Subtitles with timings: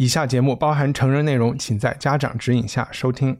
[0.00, 3.36] 以下节目包含成人内容，请在家长指引下收听。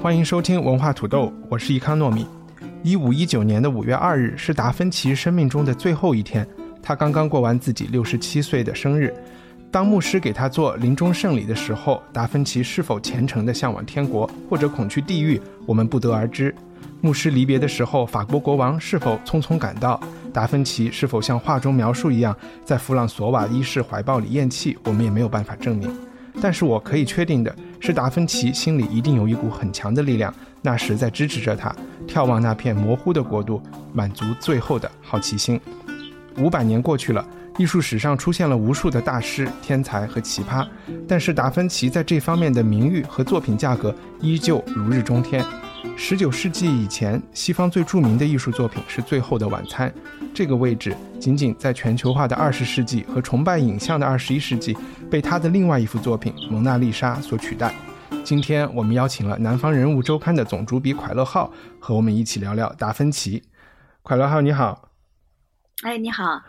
[0.00, 2.26] 欢迎收听文化土豆，我是伊康糯米。
[2.82, 6.48] 一五一九年的五月二日是达芬奇生命中的最后一天，
[6.82, 9.12] 他刚刚过完自己六十七岁的生日。
[9.74, 16.54] 当牧师给他做临终圣礼的时候，达芬奇是否虔诚地向往天国，或者恐惧地狱，我们不得而知。
[17.00, 20.00] 牧师离别的时候，法国国王是否匆匆赶到？
[20.32, 24.78] 达芬奇是否像画中描述一样，在弗朗索瓦一世怀抱里咽气？
[24.84, 25.92] 我们也没有办法证明。
[26.40, 31.74] 但是我可以确定的是，达芬奇心里一定有一股很强的力量，那时在支持着他
[32.06, 33.60] 眺望那片模糊的国度，
[33.92, 35.60] 满足最后的好奇心。
[36.38, 40.66] 五百年过去了，艺术史上出现了无数的大师、天才和奇葩，
[41.06, 45.44] 但是达芬奇在这方面的名誉和作品价格依旧如日中天。
[45.96, 49.88] 十九世纪以前，西方最著名的艺术作品是《最后的晚餐》，
[50.34, 54.76] 这个位置仅仅在全球化的二十世纪和崇拜影像的二十一世纪，
[55.08, 57.72] 被他的另外一幅作品《蒙娜丽莎》所取代。
[58.24, 63.40] 今天我们邀请了《南方人物周刊》的总主笔蒯乐号，和我们一起聊聊达芬奇。
[64.02, 64.88] 蒯乐号，你好。
[65.82, 66.42] 哎，你好。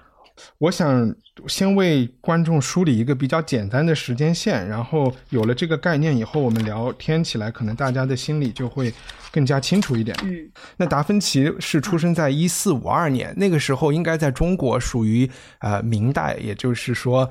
[0.58, 1.16] 我想
[1.47, 8.94] 先为观众梳理一个比较简单的时间线，然后有了这个概念以后，我们聊天起来，可能大家的心里就会
[9.31, 10.16] 更加清楚一点。
[10.23, 15.29] 嗯，那达芬奇是出生在一四五二年，那个时候应该在中国属于
[15.59, 17.29] 呃明代，也就是说，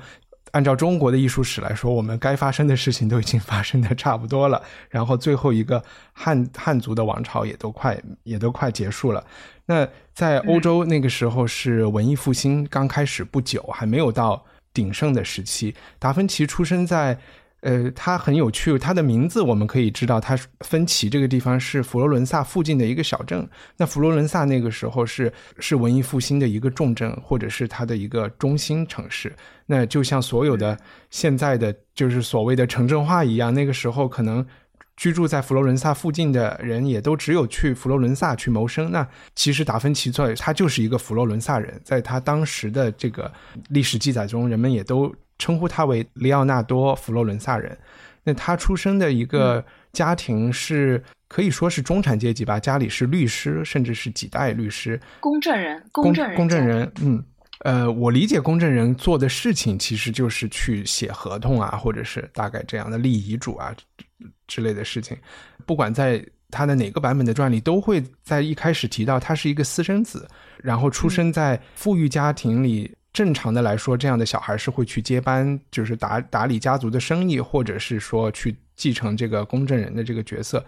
[0.51, 5.83] 按照中国的艺术史来说，我们该发生的事情都已经发生的差不多了，然后最后一个
[6.13, 9.23] 汉汉族的王朝也都快也都快结束了。
[9.65, 15.73] 那在欧洲那个时候是文艺复兴刚开始不久，还没有到鼎盛的时期。
[15.97, 17.17] 达芬奇出生在，
[17.61, 23.49] 呃，他很有趣，他的名字我们可以知道，他芬奇这个地方是佛罗伦萨附近的一个小镇。
[23.75, 29.35] 那佛罗伦萨那个时候是是文艺复兴的一个重镇，或者是它的一个中心城市。
[29.65, 30.77] 那就像所有的
[31.09, 34.45] 现在的就是所谓的城镇化一样，那个时候可能。
[34.97, 38.91] 居住在佛罗伦萨附近的人也都只有去佛罗伦萨去谋生。
[38.91, 43.31] 那其实达芬奇作他就是一个佛罗伦萨人，在他当时的这个
[43.69, 47.77] 历史记载中，人们也都称呼他为里奥纳多佛罗伦萨人。
[48.23, 57.23] 那他出生的一个家庭是可以说是中产阶级吧，家里是律师，甚至是几代律师，公证人，公证人，公证人，嗯。
[57.59, 63.73] 呃，我理解公证人做的事情其实就是去写合同啊，或者是大概这样的立遗嘱啊
[64.47, 65.17] 之类的事情。
[65.65, 70.27] 不管在他的哪个版本的传里，都会在一开始提到他是一个私生子，
[70.57, 72.95] 然后出生在富裕家庭里。
[73.11, 80.63] 正常的来说，这样的小孩是会去接班，就是打打理家族的生意，或者是说去继承这个公证人的这个角色。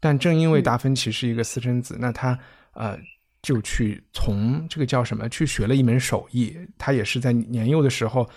[0.00, 2.38] 但正因为达芬奇是一个私生子，那他
[2.72, 2.98] 呃。
[3.42, 6.56] 就去从这个叫什么去学了一门手艺。
[6.78, 8.30] 他也是在年幼的时候，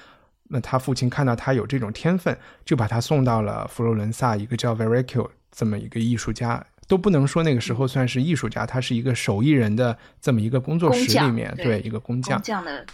[0.49, 12.37] 那他父亲看到他有这种天分，就把他送到了佛罗伦萨一个叫 Verrocchio 这么一个艺术家，都不能说那个时候算是艺术家，他是一个手艺人的这么一个工作室里面，对一个工匠。
[12.37, 12.85] 工匠的，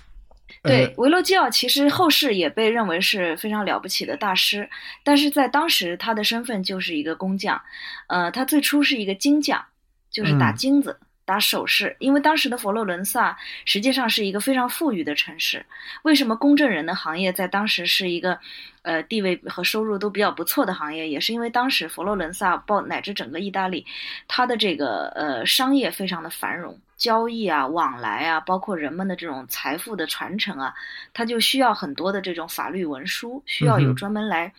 [0.63, 4.69] 对维罗基奥其实后世也被认为是非常了不起的大师，
[5.03, 7.61] 但是在当时他的身份就是一个工匠，
[8.07, 9.61] 呃，他最初是一个金匠，
[10.09, 10.97] 就是打金子。
[11.31, 15.65] 打首饰，因为当时的佛罗伦萨实际上是一个非常富裕的城市。
[16.01, 18.37] 为什么公证人的行业在当时是一个，
[18.81, 21.07] 呃，地位和收入都比较不错的行业？
[21.07, 23.85] 也是因为当时佛罗伦萨，包乃至整个意大利，
[24.28, 30.73] 它的这个呃商业非常的繁荣，交易啊、往来啊，包括人们的这种财富的传承啊，
[31.13, 34.51] 它就需要很多的这种法律文书，需要有专门来。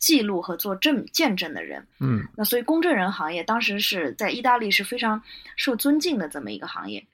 [0.00, 5.22] 记录和做证见证的人，嗯，那所以公证人行业当时是在意大利是非常
[5.54, 7.06] 受尊敬的这么一个行业。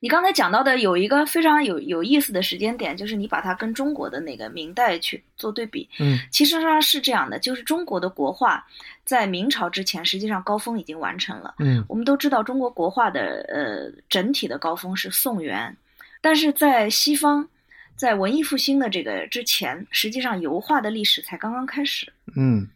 [0.00, 8.64] 你刚才讲到的有一个非常有有意思的时间点，就是你把它跟中国的那个明代去做对比，嗯，其实上是这样的，就是中国的国画
[9.04, 15.76] 在明朝之前实际上高峰已经完成了，嗯，我们都知道中国国画的呃整体的高峰是宋元，
[16.20, 17.48] 但是在西方。
[17.96, 22.12] 在文艺复兴的这个之前，实际上油画的历史才刚刚开始。
[22.36, 22.68] 嗯，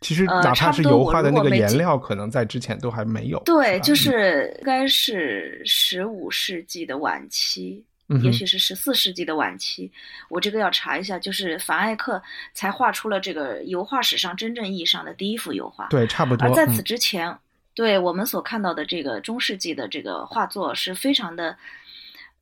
[0.00, 3.38] 其实哪怕是油画的那个颜料，可能在之前都还没有。
[3.44, 7.84] 对，就是应该是十五世纪的晚期。
[8.22, 9.90] 也许是十四世纪的晚期，
[10.28, 11.18] 我这个要查一下。
[11.18, 12.22] 就是凡艾克
[12.52, 15.86] 才画出了这个油画史上真正意义上的第一幅油画。
[15.88, 16.46] 对，差不多。
[16.46, 17.34] 而在此之前，
[17.74, 21.56] 对我们所看到的这个中世纪的这个画作是非常的，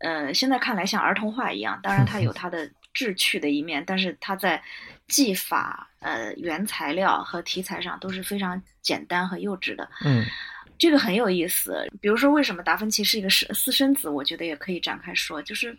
[0.03, 1.81] 呃，现在看来像儿童画一样。
[1.83, 4.63] 当然，它有它的志趣的一面，但是它在
[5.09, 9.89] 技法、呃原材料和题材上都是非常简单和幼稚的。
[10.05, 10.25] 嗯。
[10.79, 15.41] 这个很有意思，比如说为什么达芬奇是一个私私生子，我觉得也可以展开说。
[15.41, 15.77] 就是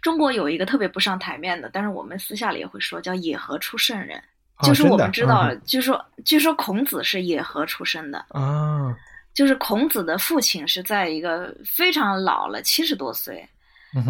[0.00, 4.22] 中国有一个特别不上台面的，但是我们私下里也会说，叫野河出圣人。
[4.62, 8.96] 就是我们知道，据说据说孔子是野河出生的啊。
[9.36, 13.48] 就是孔子的父亲是在一个非常老了七十多岁，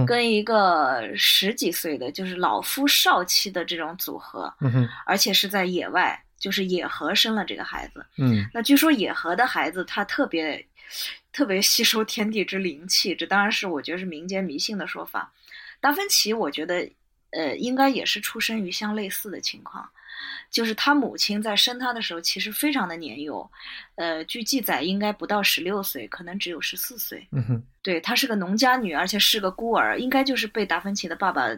[0.07, 4.51] 跟一个十几岁的，就是老夫少妻的这种组合，
[5.05, 6.19] 而且是在野外。
[6.39, 10.65] 就是野河生了这个孩子，嗯，那据说野河的孩子他特别
[11.33, 15.33] 特别吸收天地之灵气，这当然是我觉得是民间迷信的说法。
[15.81, 16.87] 达芬奇我觉得
[17.31, 19.89] 呃应该也是出生于相类似的情况，
[20.51, 23.51] 就是他母亲在生他的时候其实非常的年幼，
[23.97, 27.27] 呃，据记载应该不到十六岁，可能只有十四岁。
[27.33, 31.49] 嗯哼，对她是个农家女，而且是个孤儿，应该就是被达芬奇的爸爸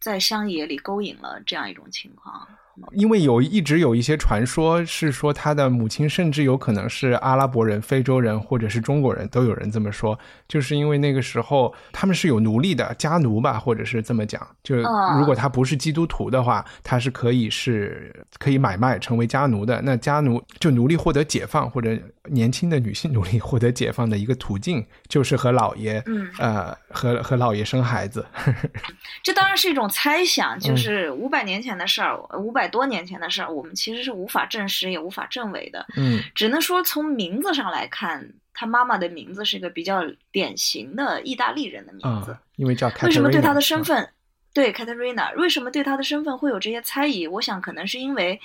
[0.00, 2.46] 在乡野里勾引了这样一种情况。
[2.92, 10.18] 因为有一直有一些传说，是说他的母亲甚至有可能是阿拉伯人、非洲人，或者是中国人，都有人这么说。
[10.48, 14.44] 就是因为那个时候他们是有奴隶的，家奴吧，或者是这么讲。
[14.62, 19.80] 就如果他不是基督徒的话，他是可以是可以买卖成为家奴的。
[19.82, 21.96] 那家奴就奴隶获得解放，或者
[22.28, 28.26] 年轻的女性奴隶获得解放的一个途径，就是和老爷，嗯呃，和和老爷生孩子。
[29.22, 32.64] 这当然是一种猜想，就是五百年前的事儿，五百。
[32.64, 35.84] 百多年前的事儿，我们其实是无法证实也无法证伪的。
[35.98, 40.00] 嗯，只能说从名字上来看，他妈妈的名字是一个比较
[40.32, 42.34] 典型的意大利人的名字。
[42.56, 44.08] 因为叫为什么对他的身份，
[44.54, 47.26] 对 Caterina，为什么对他的身份会有这些猜疑？
[47.26, 48.40] 我想可能是因为，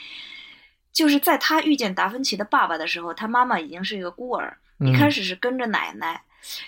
[0.91, 6.21] 就是在他遇见达芬奇的爸爸的时候，他妈妈已经是一个孤儿，一开始是跟着奶奶。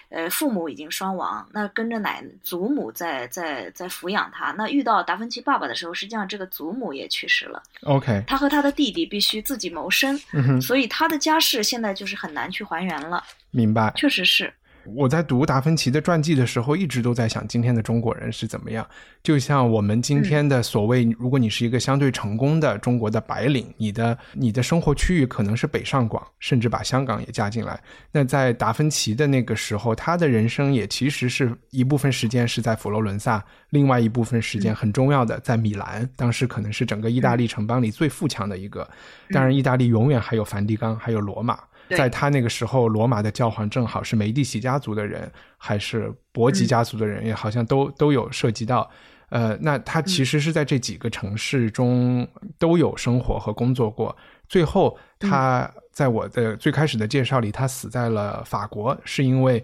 [0.09, 4.51] 呃，父母已经双亡，那跟着奶祖母在在在抚养他。
[4.51, 7.63] 那遇到达芬奇爸爸的时候，实际上这个祖母也去世了。
[7.83, 10.19] OK，他和他的弟弟必须自己谋生，
[10.61, 13.23] 所以他的家世现在就是很难去还原了。
[13.49, 14.53] 明白，确实是。
[14.85, 18.85] 我在读达芬奇的传记的时候，一直都在想今天的中国人是怎么样。
[19.23, 27.79] 就像我们今天的所谓，如果你是一个相对成功的中国的白领，你的你的生活区域可能是北上广，甚至把香港也加进来。
[28.11, 36.09] 那在达芬奇的那个时候，他的人生也其实是一部分时间是在佛罗伦萨，另外一部分时间很重要的在米兰。
[36.15, 38.89] 当时可能是整个意大利城邦里最富强的一个。
[39.29, 41.59] 当然，意大利永远还有梵蒂冈，还有罗马。
[41.91, 48.89] 在他那个时候，罗马的教皇正好是梅蒂奇家族的人，还是伯吉家族的人，也好像都都有涉及到。
[49.29, 52.27] 呃，那他其实是在这几个城市中
[52.59, 54.13] 都有生活和工作过。
[54.49, 59.63] 最后，他在我的最开始的介绍里，他死在了法国，是因为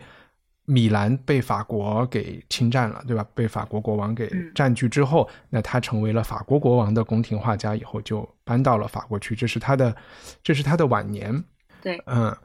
[0.63, 3.25] 米兰被法国给侵占了，对吧？
[3.33, 9.35] 被法国国王给占据之后，那他成为了法国国王的宫廷画家，以后就搬到了法国去。
[9.35, 9.93] 这是他的，
[10.41, 11.43] 这是他的晚年。
[12.05, 12.35] 嗯，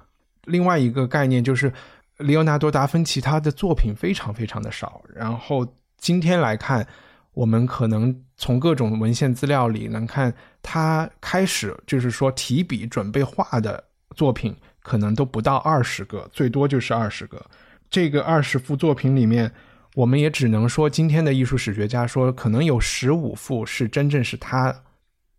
[0.45, 1.73] 另外一个概念就是，
[2.19, 5.03] 里奥纳多·达芬奇他的作品非常非常的少。
[5.15, 6.87] 然后今天来看，
[7.33, 10.33] 我们可能从各种文献资料里能看，
[10.63, 13.83] 他开始就是说提笔准备画的
[14.15, 17.45] 作品，可能都不到二十个，最多就是二十个。
[17.89, 19.51] 这个二十幅作品里面，
[19.95, 24.75] 我们也只能说，今天的艺术史学家说，可能有十五幅是真正是他。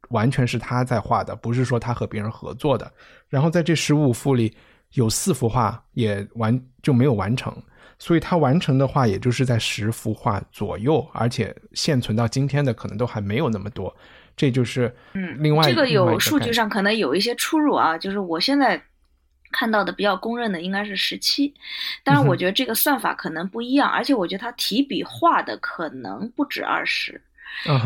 [0.09, 2.91] 完全是他在画的，不是说他和别人合作的。
[3.29, 4.55] 然后在这十五幅里，
[4.93, 7.55] 有四幅画也完就没有完成，
[7.97, 13.95] 所以他完成的画也就是在十幅画左右，而且现存到今天的可能都还没有那么多。
[14.35, 18.81] 这就是嗯，另外这个有数据上可能有一些出入啊，就是我现在
[19.51, 21.53] 看到的比较公认的应该是十七，
[22.03, 27.21] 但是我觉得这个算法可能不一样，而且我觉得他提笔画的可能不止二十。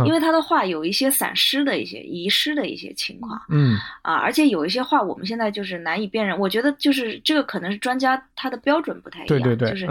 [0.06, 6.38] 因为他的画有一些散失的一些遗失的一些情况，嗯啊，而且有一些画我们现在就是难以辨认。
[6.40, 9.88] 我觉得就是这个可能是专家他的标准不太一样，对对对，就是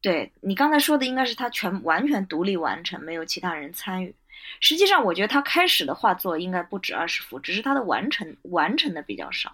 [0.00, 4.14] 对你刚才说的应该是他全完全独立完成，没有其他人参与。
[4.60, 9.52] 实际上，我觉得他开始的画作应该不止二十幅，只是他的完成完成的比较少。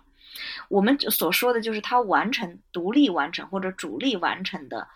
[0.69, 4.89] 我们所说的就是他完成独立完成或者主力完成的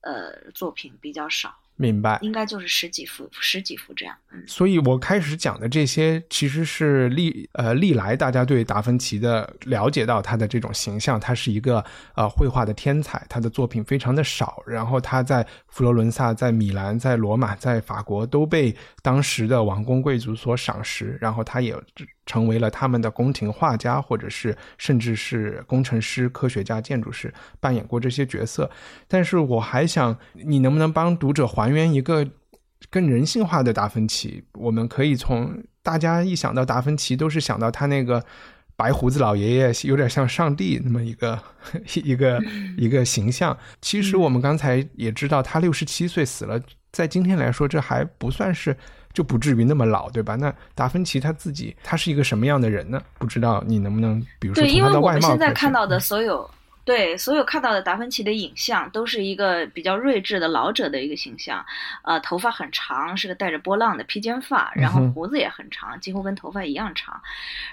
[0.00, 1.54] 呃作品比较少。
[1.76, 4.14] 明白，应该就是十几幅、十几幅这样。
[4.32, 21.76] 嗯，所以我开始讲的这些，其实是历呃历来大家对达芬奇的了解到他的这种形象，他是一个呃绘画的天才，他的作品非常的少，然后他在佛罗伦萨、在米兰、在罗马、在法国都被当时的王公贵族所赏识，然后他也
[22.24, 28.68] 成为了他们的宫廷画家，或者是甚至是工程师、科学家、建筑师，扮演过这些角色。
[29.06, 32.26] 但是我还想，你能不能帮读者还原一个
[32.90, 34.42] 更人性化的达芬奇？
[34.54, 38.24] 我们可以从大家一想到达芬奇，都是想到他那个
[38.76, 41.38] 白胡子老爷爷，有点像上帝那么一个
[42.04, 42.42] 一个
[42.76, 43.56] 一个形象。
[43.80, 46.60] 其实我们刚才也知道，他六十七岁死了，
[46.92, 48.76] 在今天来说，这还不算是。
[49.16, 50.34] 就不至于那么老，对吧？
[50.36, 53.00] 那达芬奇他自己，他是一个什么样的人呢？
[53.18, 56.50] 不知道你能不能，比如说从他的外貌对，因为我们现在看到的所有，
[56.86, 61.62] 对所有看到的达芬奇的影像，都是一个比较睿智的老者的一个形象。
[62.02, 67.20] 呃，头发很长，是个带着波浪的披肩发，然后胡子也很长，几乎跟头发一样长。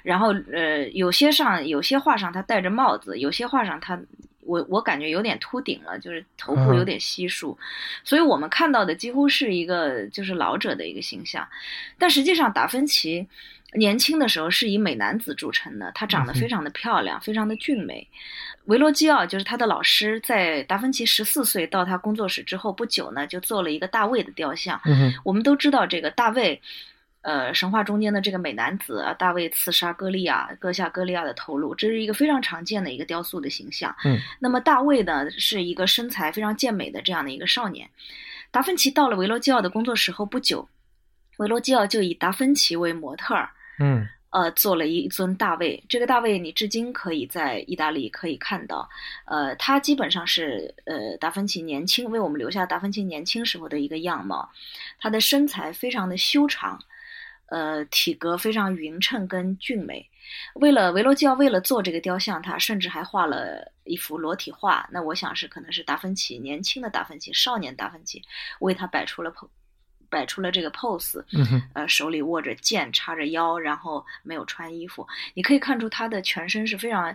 [0.02, 3.98] 然后呃，有些上有些画上他戴着帽子，有些画上他。
[4.46, 7.58] 我我感觉有点秃顶了，就是头部有点稀疏，
[8.04, 11.48] 所以我们看到的几乎是一个就是老者的一个形象，
[11.98, 13.26] 但实际上达芬奇
[13.76, 18.06] 年轻的时候是以美男子著称的，他长得非常的漂亮，非常的俊美。
[18.66, 24.80] 维罗基奥就是他的老师，在达芬奇十四岁到他工作室之后不久呢，就做了一个大卫的雕像。
[24.86, 26.62] 嗯我们都知道这个大卫。
[27.26, 33.96] 呃，神话中间的这个美男子啊，大卫刺杀歌利亚，割下歌利亚的头颅，这是一个非常常见的一个雕塑的形象。
[34.04, 37.90] 嗯，那么大卫呢，是一个身材非常健美的这样的一个少年。
[38.52, 40.68] 达芬奇到了维罗基奥的工作室后不久，
[41.38, 45.82] 维罗基奥就以达芬奇为模特儿，嗯，呃，做了一尊大卫。
[45.88, 48.90] 这个大卫你至今可以在意大利可以看到，
[49.26, 54.50] 呃，他基本上是呃达芬奇年轻为我们留下达芬奇年轻时候的一个样貌，
[55.00, 56.80] 他的身材非常的修长。
[57.48, 60.10] 呃，体格非常匀称跟俊美。
[60.56, 64.90] 为了维罗基奥，为了做这个雕像，他甚至还画了一幅裸体画。
[64.92, 68.24] 那我想是可能是达芬奇年轻的达芬奇，少年达芬奇
[68.60, 69.30] 为他摆出了
[70.14, 71.22] 摆出了这个 pose。
[71.34, 75.06] 嗯呃，手里握着剑，叉着腰，然后没有穿衣服。
[75.34, 77.14] 你可以看出他的全身是非常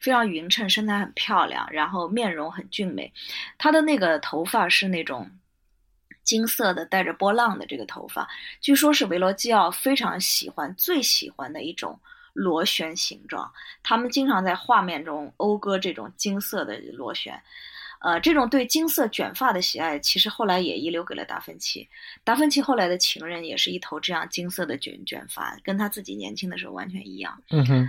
[0.00, 3.12] 非常匀称，身材很漂亮，然后面容很俊美。
[3.58, 5.30] 他的那个头发是那种。
[6.24, 8.28] 金色的带着波浪的这个头发，
[8.60, 11.98] 据说是维罗基奥非常喜欢、最喜欢的一种
[12.34, 13.50] 螺旋形状。
[13.82, 17.42] 他们经常在画面中讴歌这种金色的螺旋。
[18.00, 21.88] 呃，这种对金色卷发的喜爱，其实后来也遗留给了达芬奇。
[22.24, 27.42] 达芬奇后来的情人也是一头这样金色的卷卷发，跟他自己年轻的时候完全一样。
[27.50, 27.88] 嗯哼。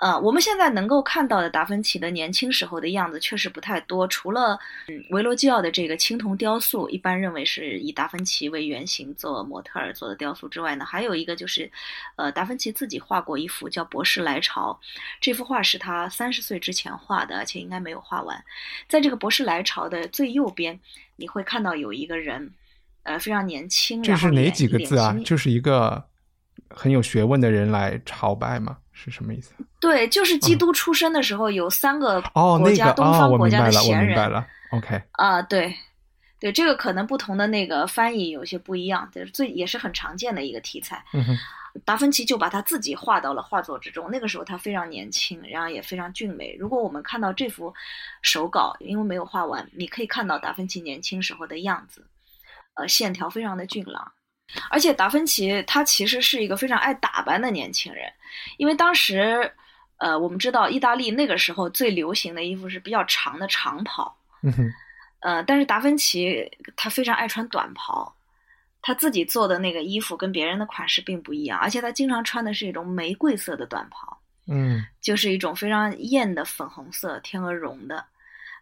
[0.00, 11.70] 呃，我们现在能够看到的达芬奇的年轻时候的样子确实不太多，除了嗯维罗基奥的这个青铜雕塑，一般认为是以达芬奇为原型做模特儿做的雕塑之外呢，还有一个就是，
[12.16, 14.72] 呃，达芬奇自己画过一幅叫《博士来朝》，
[15.20, 18.42] 这幅画是他三十岁之前画的，而且应该没有画完。
[18.88, 20.80] 在这个《博士来朝》的最右边，
[21.16, 22.50] 你会看到有一个人，
[23.02, 24.02] 呃，非常年轻。
[24.02, 25.14] 这是哪几个字啊？
[25.22, 26.06] 就是一个
[26.70, 28.78] 很有学问的人来朝拜吗？
[29.02, 29.54] 是什么意思？
[29.80, 34.30] 对，就是基督出生的时候有三个国家，东方国家的贤人。
[34.30, 35.00] 了，OK。
[35.12, 35.74] 啊，对，
[36.38, 41.02] 对，这个可能不同的那个翻译有些不一样，就是最也是很常见的一个题材。
[41.14, 41.36] 嗯哼，
[41.84, 44.10] 达芬奇就把他自己画到了画作之中。
[44.10, 46.54] 那个时候他非常年轻，然后也非常俊美。
[46.58, 47.72] 如果我们看到这幅
[48.20, 52.06] 手稿，因为没有画完，你可以看到达芬奇年轻时候的样子，
[52.74, 54.12] 呃，线条非常的俊朗。
[54.68, 58.12] 而且达芬奇他其实是一个非常爱打扮的年轻人，
[58.56, 59.52] 因为当时，
[59.98, 64.72] 呃，我们知道意大利那个时候最流行的衣服是比较长的长袍，嗯哼，
[65.20, 68.12] 呃，但是达芬奇他非常爱穿短袍，
[68.82, 78.04] 他自己做的那个衣服跟别人的款式并不一样，而且他经常穿的是一种玫瑰色的短袍，嗯，就是一种非常艳的粉红色天鹅绒的。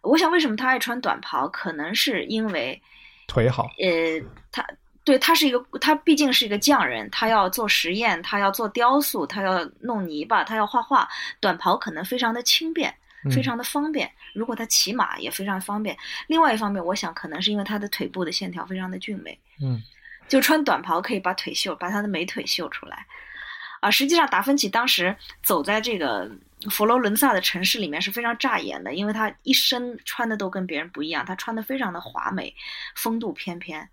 [0.03, 2.81] 我想为什么他爱穿短袍，可能是因为
[3.27, 4.63] 腿好，呃，他。
[5.09, 11.09] 对他是一个，他毕竟是一个匠人，他要做实验，他要做雕塑，他要弄泥巴，他要画画。
[11.39, 12.93] 短袍可能非常的轻便，
[13.31, 14.11] 非常的方便。
[14.35, 15.97] 如果他骑马也非常方便。
[16.27, 19.81] 另外一方面，我想可能是因为他的腿部的线条非常的俊美，嗯，
[20.27, 23.07] 就穿短袍可以把腿秀，把他的美腿秀出来。
[23.79, 26.29] 啊，实际上达芬奇当时走在这个
[26.69, 32.53] 佛罗伦萨的城市里面是非常扎眼的，因为他一身穿的都跟别人不一样，他穿的非常的华美，
[32.95, 33.89] 风度翩翩。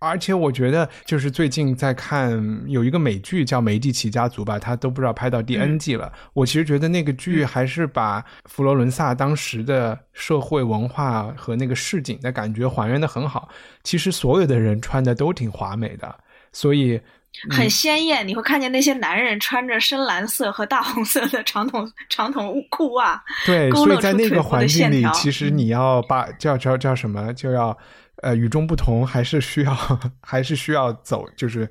[0.00, 6.12] 而且我觉得，就是最近在看有一个美剧叫《梅蒂奇家族》吧，他都不知道拍到第 N 季了。
[6.34, 13.48] 我其实觉得那个剧还是把佛罗伦萨当时的社会文化和那个市井的感觉还原的很好。
[13.82, 16.14] 其实所有的人穿的都挺华美的，
[16.52, 17.00] 所以
[17.48, 18.28] 很鲜艳。
[18.28, 27.74] 你会看见那些男人穿着深蓝色和大红色的长筒长筒裤袜，对，所以在那个环境里，其实你要把叫叫叫什么就要。
[28.22, 29.74] 呃，与众不同还是需要，
[30.22, 31.68] 还是需要走，就是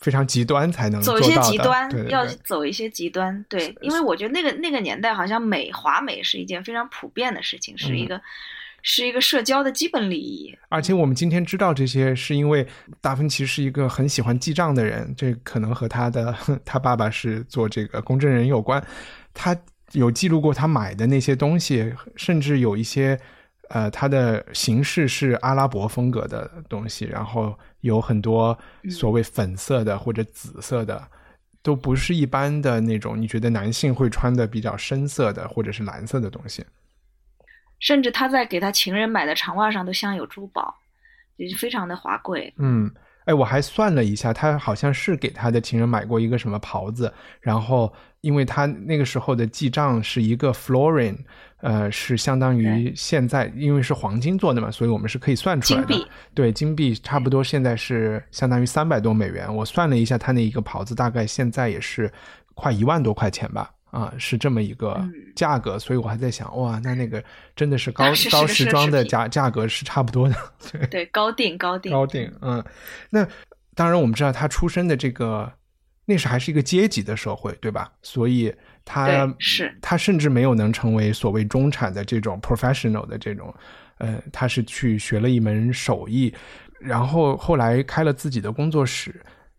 [0.00, 3.44] 非常极端才能走一些极端，要走一些极端。
[3.48, 8.20] 对，因为我觉得那个那个年代好像美华美是一件非常普遍的事情，是一个
[8.82, 10.52] 是一个社交的基本礼仪。
[10.68, 12.66] 而且我们今天知道这些，是因为
[13.00, 16.34] 达芬奇是一个很喜欢记账的人，这可能和他的
[16.66, 18.84] 他爸爸是做这个公证人有关。
[19.32, 19.56] 他
[19.92, 23.18] 有记录过他买的那些东西，甚至有一些。
[23.68, 28.58] 呃，它的形式是阿拉伯风格的东西，然后有很多
[28.90, 31.06] 所谓粉色的或者紫色的，
[31.62, 33.20] 都不是一般的那种。
[33.20, 36.64] 你觉得男性会穿的比较深色的或者是蓝色的东西？
[37.78, 40.74] 甚至他在给他情人买的长袜上都镶有珠宝，
[41.36, 42.52] 也是非常的华贵。
[42.56, 42.90] 嗯，
[43.26, 51.18] 哎，我还算了一下，他好像是给他的情人买过一个什么袍子，然后因为他那个时候的记账是一个 florin。
[51.60, 55.88] 呃，是相当于现在，因为是黄金做的嘛，所以我们是可以算出来的。
[55.88, 59.52] 金对，金币差不多现在是相当于三百多美元。
[59.52, 62.12] 我算了一下，他那一个袍子大概现在也是
[62.54, 65.76] 快一万多块钱吧，啊，是这么一个价格。
[65.80, 67.20] 所以我还在想，哇，那那个
[67.56, 70.36] 真的是高高时装的价价格是差不多的。
[70.88, 72.64] 对，高定高定高定，嗯。
[73.10, 73.26] 那
[73.74, 75.52] 当然，我们知道他出生的这个，
[76.04, 77.90] 那是还是一个阶级的社会，对吧？
[78.00, 78.54] 所以。
[78.90, 83.54] 他是他甚至没有能成为所谓中产的这种 professional 的这种，
[83.98, 86.32] 呃，他是去学了一门手艺，
[86.80, 89.14] 然后后来开了自己的工作室。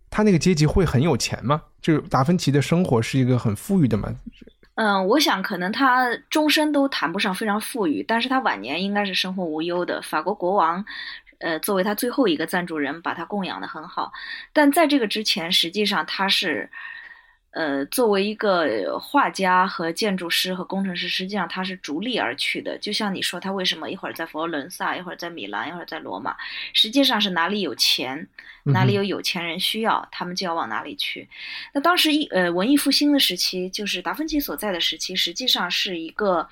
[0.09, 1.61] 他那个阶级会很有钱吗？
[1.79, 4.11] 就达芬奇的生活是一个很富裕的吗？
[4.73, 10.01] 嗯，我想可能他终身都谈不上非常富裕，但是他晚年应该是生活无忧的。
[10.01, 10.83] 法国国王，
[11.37, 14.11] 呃，作为他最后一个赞助人，把他供养的很好。
[14.51, 16.67] 但在这个之前，实际上他是。
[17.51, 22.77] 呃，作为一个画家和建筑师和工程师，实际上他是逐利而去的。
[22.77, 26.35] 就像你说，他为什么一会儿在佛罗伦萨，一会儿在米兰，一会儿在罗马，
[26.73, 28.27] 实际上是哪里有钱，
[28.65, 31.27] 哪里有有钱人需要，他们就要往哪里去。
[31.73, 36.47] 那当时一呃文艺复兴的时期，就是达芬奇所在的时期，实际上是一个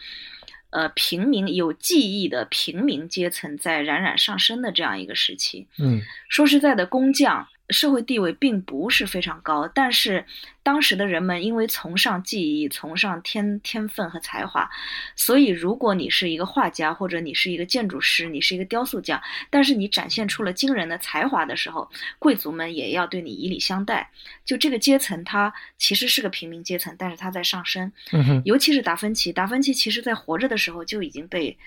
[0.71, 5.67] 呃平民有技艺的平民阶层在冉冉上升的这样一个时期。
[5.77, 7.47] 嗯，说实在的，工匠。
[7.69, 10.25] 社会地位并不是非常高，但是
[10.63, 14.69] 当时的人们因为崇尚技艺、崇尚天天分和才华，
[15.17, 24.09] 所以如果你是一个画家，或者你是一个建筑师，你是一个雕塑家，但是你展现出了惊人的才华的时候，贵族们也要对你以礼相待。
[24.45, 27.91] 就这个阶层，它其实是个平民阶层，但是它在上升。
[28.13, 31.57] 嗯尤其是达芬奇，达芬奇其实在活着的时候就已经被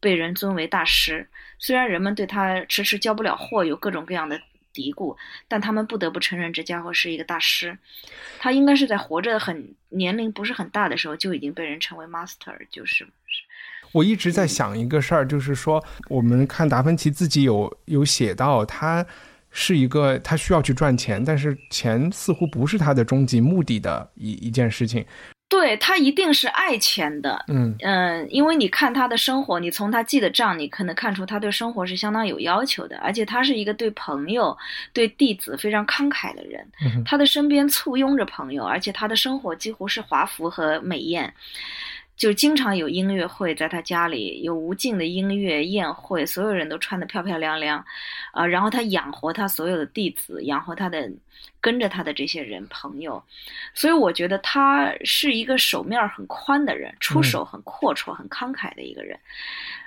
[0.00, 4.40] 被人尊为大师，虽然人们对他迟迟交不了货，有各种各样的。
[4.72, 5.16] 嘀咕，
[5.48, 7.76] 但他们不得不承认这家伙是一个大师。
[8.38, 13.06] 他应该是在活着很年龄不是很大的时候就已经被人称为 master，就是。
[13.92, 19.04] 我一直在想一个事儿，就是说，我们看达芬奇自己有有写到，他
[19.50, 25.04] 是一个他需要去赚钱，但是钱似乎不是他的终极目的的一一件事情。
[25.50, 34.56] 对他一定是爱钱的，嗯嗯，因为你看他的生活，你从他记的账，你可能看出他对生活是相当有要求的，而且他是一个对朋友、
[34.92, 36.64] 对弟子非常慷慨的人，
[37.04, 41.34] 他的身边簇拥着朋友，而且他的生活几乎是华服和美艳。
[42.20, 47.82] 就经常有音乐会在他家里，有无尽的音乐宴会，所有人都穿得漂漂亮亮，
[48.32, 51.10] 啊，然后他养活他所有的弟子，养活他的
[51.62, 53.24] 跟着他的这些人朋友，
[53.72, 59.18] 所以我觉得他是一个手面很宽的人，出手很阔绰、很慷慨的一个人，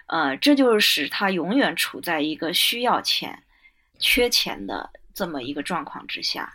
[0.07, 3.37] 呃，这就是使他永远处在一个需要钱、
[3.99, 6.51] 缺钱的这么一个状况之下。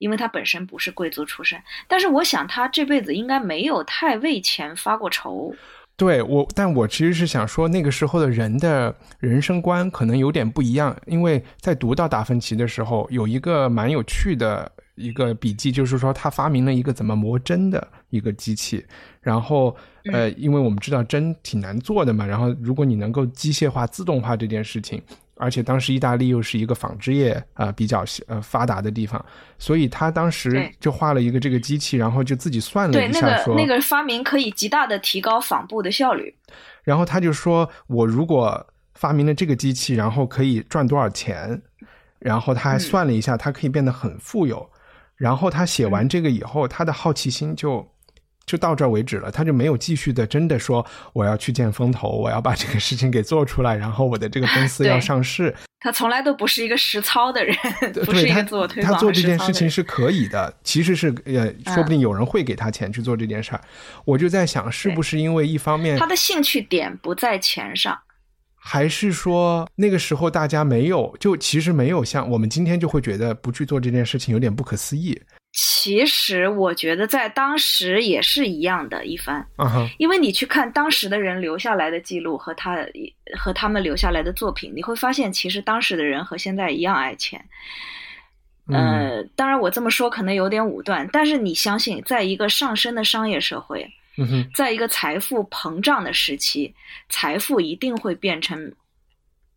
[0.00, 5.54] 因为他本身不是贵族出身，但是我想他这辈子应该没有太为钱发过愁。
[5.94, 10.96] 对我，但我其实是想说，那个时候的人的人生观可能有点不一样。
[11.04, 18.82] 因为在读到达芬奇的时候，有一个蛮有趣的一个笔记，就是说他发明了一个怎么磨针的一个机器。
[19.20, 19.76] 然后，
[20.10, 25.02] 呃，因为我们知道针挺难做的嘛，然后如果你能够机械化、自动化这件事情。
[25.40, 29.24] 而且当时意大利又是一个纺织业啊比较呃发达的地方，
[29.58, 36.34] 所以他当时就画了一个这个机器，然后就自己算了一下，说那个发明可以极大的提高纺布的效率。
[36.84, 41.60] 然后他就说，我如果发明了这个机器，然后可以赚多少钱？
[42.18, 44.68] 然后他还算了一下，他可以变得很富有。
[45.16, 47.90] 然后他写完这个以后，他的好奇心就。
[48.50, 55.54] 就到这儿为止了，他就没有继续的真的说我要去见风投，我要把这个事情给做出来，然后我的这个公司要上市。
[55.78, 57.56] 他从来都不是一个实操的人，
[58.04, 58.92] 不是一个自我推广。
[58.92, 63.60] 他做这件事情是可以的，其实是呃，说不定有人会给他钱去做这件事儿。
[64.04, 67.96] 我就在想，是不是因为一方面他的兴趣点不在钱上，
[68.56, 75.22] 还是说那个时候大家没有就其实没有像我们今天就会觉得不去做这件事情有点不可思议。
[75.52, 79.44] 其实我觉得在当时也是一样的一番，
[79.98, 82.76] 因为你去看当时的人留下来的记录和他
[83.36, 87.44] 和他们留下来的作品，你会发现其实当时的人和现在一样爱钱。
[88.68, 93.90] 呃，当然我这么说可能有点武断，但是你相信，在一个上升的商业社会，
[94.54, 96.72] 在一个财富膨胀的时期，
[97.08, 98.72] 财富一定会变成。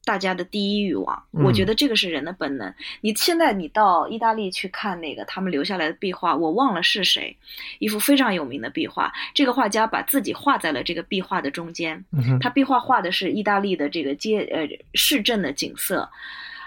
[0.06, 2.74] 大家的第一欲望，我觉得这个是人的本能。
[3.00, 7.34] 你现在你到意大利去看那个他们留下来的壁画，我忘了是谁，
[7.80, 9.12] 一幅非常有名的壁画。
[9.34, 12.04] 这个画家把自己画在了这个壁画的中间。
[12.42, 16.10] 他壁画画的是意大利的这个街呃市镇的景色，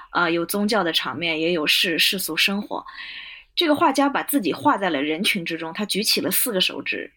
[0.09, 2.83] 啊，有宗教的场面，也有世世俗生活。
[3.55, 7.11] 这个画家把自己画在了人群之中，他举起了四个手指。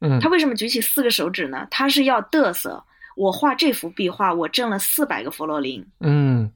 [0.00, 1.66] 嗯，他为什么举起四个手指呢？
[1.72, 2.80] 他是要嘚瑟。
[3.16, 5.84] 我画这幅壁画，我挣了四百个佛罗林。
[6.00, 6.52] 嗯，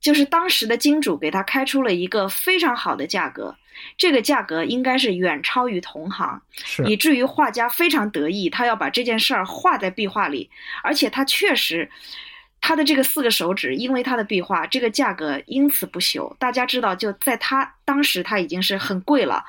[0.00, 3.54] 就是当时的金主给他开出了一个非常好的价格，
[3.98, 6.40] 这个价格应该是远超于同行，
[6.86, 10.48] 以至于画家非常得意，他要把这件事儿画在壁画里。
[10.82, 11.90] 而且他确实，
[12.60, 16.36] 他的这个四个手指，因为他的壁画，这个价格因此不朽。
[16.38, 19.44] 大家知道，就在他当时，他已经是很贵了，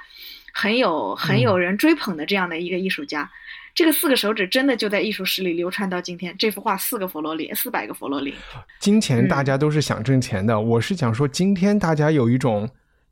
[0.51, 3.29] 很有很有人追捧的这样的一个艺术家。
[3.77, 6.35] 这个四个手指真的就在艺术史里流传到今天。
[6.39, 8.33] 这幅画四个佛罗里，四百个佛罗里。
[8.79, 12.67] 金钱大家都是想挣钱的，我是想说今天大家有一种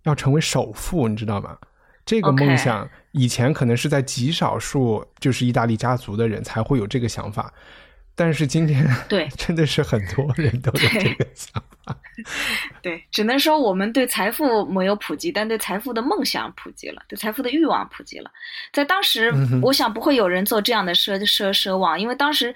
[0.05, 1.55] 要成为首富，你知道吗？
[2.03, 7.53] 这个梦想以前可能是在极少数就是意大利家族的人才会有这个想法。
[8.15, 11.95] 但是今天，对， 真的是很多人都有这个想法。
[12.81, 18.31] 对，只能说我们对财富没有普及，但对财富的梦想普及了，对财富的欲望普及了。
[18.71, 22.55] 在当时，我想不会有人做这样的奢奢奢望，因为当时，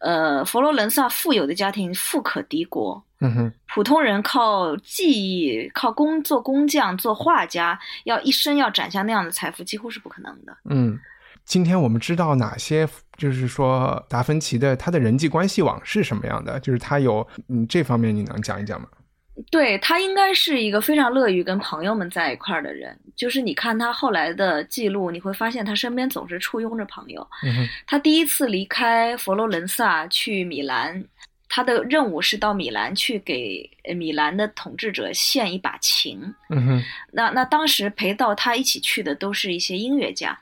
[0.00, 3.04] 呃，佛罗伦萨富有的家庭富可敌国。
[3.20, 10.56] 嗯哼，普通人靠技艺、靠工做工匠、做画家，要一生要攒下那样的财富，几乎是不可能的。
[10.68, 10.98] 嗯。
[11.44, 16.58] 今天我们知道哪些，就是说达芬奇的他的人际关系网是什么样的？
[16.60, 18.88] 就是他有，嗯，这方面你能讲一讲吗？
[19.50, 22.96] 对他应该是一个非常乐于跟朋友们在一块儿的人。
[23.16, 27.26] 就是你看他后来的记录，你会发现他身边总是簇拥着朋友。
[27.86, 31.04] 他第一次离开佛罗伦萨去米兰。
[31.54, 36.20] 他的任务是到米兰去给米兰的统治者献一把琴。
[36.50, 40.36] 嗯哼，那那当时陪到他一起去的都是一些音乐家，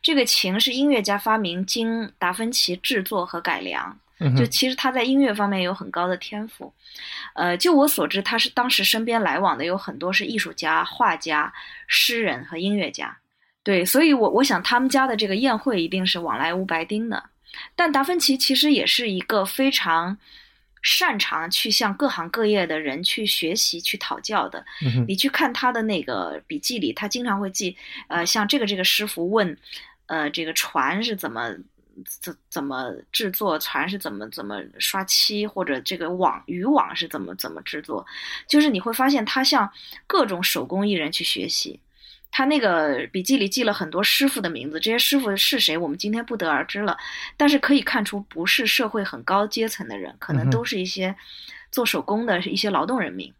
[0.00, 3.94] 这个琴是音乐家发明，经达芬奇制作和改良。
[4.38, 6.72] 就其实他在音乐方面有很高的天赋。
[7.34, 11.52] 呃，就我所知，他是当时身边来往的有很多是艺术家、画家、
[11.88, 13.14] 诗人和音乐家。
[13.62, 17.22] 对，所以我我想他们家的这个宴会一定是往来无白丁的。
[17.76, 20.16] 但达芬奇其实也是一个非常。
[20.84, 24.64] 擅长去向各行各业的人去学习、去讨教的。
[25.08, 27.74] 你去看他的那个笔记里，他经常会记，
[28.06, 29.56] 呃，像这个这个师傅问，
[30.06, 31.52] 呃，这个船是怎么
[32.20, 38.06] 怎怎么制作，船是怎么怎么刷漆，或者这个网渔网是怎么怎么制作，
[38.46, 39.68] 就是你会发现他向
[40.06, 41.80] 各种手工艺人去学习。
[42.36, 46.96] 他那个笔记里记了很多师傅的名字，这些师傅是谁，我们今天不得而知了。
[47.36, 51.14] 但是可以看出，不是社会很高阶层的人，可能都是一些
[51.70, 53.32] 做手工的一些劳动人民，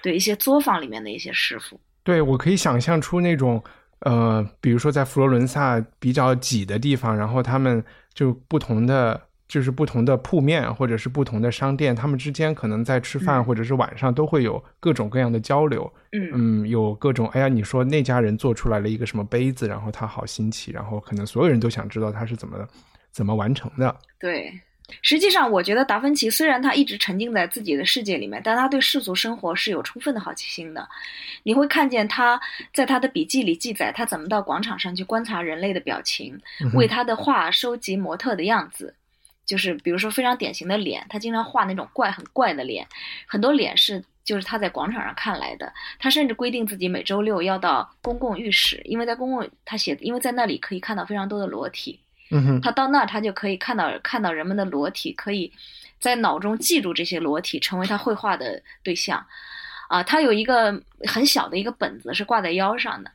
[0.00, 1.80] 对一些作坊里面的一些师傅。
[2.04, 3.60] 对，我可以想象出那种，
[4.02, 9.25] 呃，比如说在佛罗伦萨比较挤的地方，然后他们就不同的。
[9.48, 15.92] 就是不同的铺面，或者是不同的商店，他们之间可能在吃饭或者是晚上都会有各种各样的交流。
[16.12, 22.66] 嗯嗯，有各种哎呀，你说那家人做出来了一个什么杯子，然后他好新奇，然后可能所有人都想知道他是怎么
[23.12, 23.94] 怎么完成的。
[24.18, 24.52] 对，
[25.02, 30.88] 实际上我觉得达芬奇虽然他一直沉浸在自己的世界里面，但他对世俗生活是有充分的好奇心的。
[31.44, 32.40] 你会看见他
[32.74, 36.36] 在他的笔记里记载他怎么到广场上去观察人类的表情，
[36.74, 38.92] 为他的画收集模特的样子。
[39.46, 42.86] 就是比如说非常典型的脸，他经常画那种怪很怪的脸，
[43.26, 45.72] 很多脸是就是他在广场上看来的。
[45.98, 52.00] 他甚至规定自己每周六要到公共浴室，因为在公共他写，因为在那里可以看到非常多的裸体。
[52.32, 55.52] 嗯哼，他到那儿他就可以看到看到人们的裸体，可以
[56.00, 59.24] 在脑中记住这些裸体，成为他绘画的对象。
[59.88, 63.12] 啊，他有一个很小的一个本子是挂在腰上的，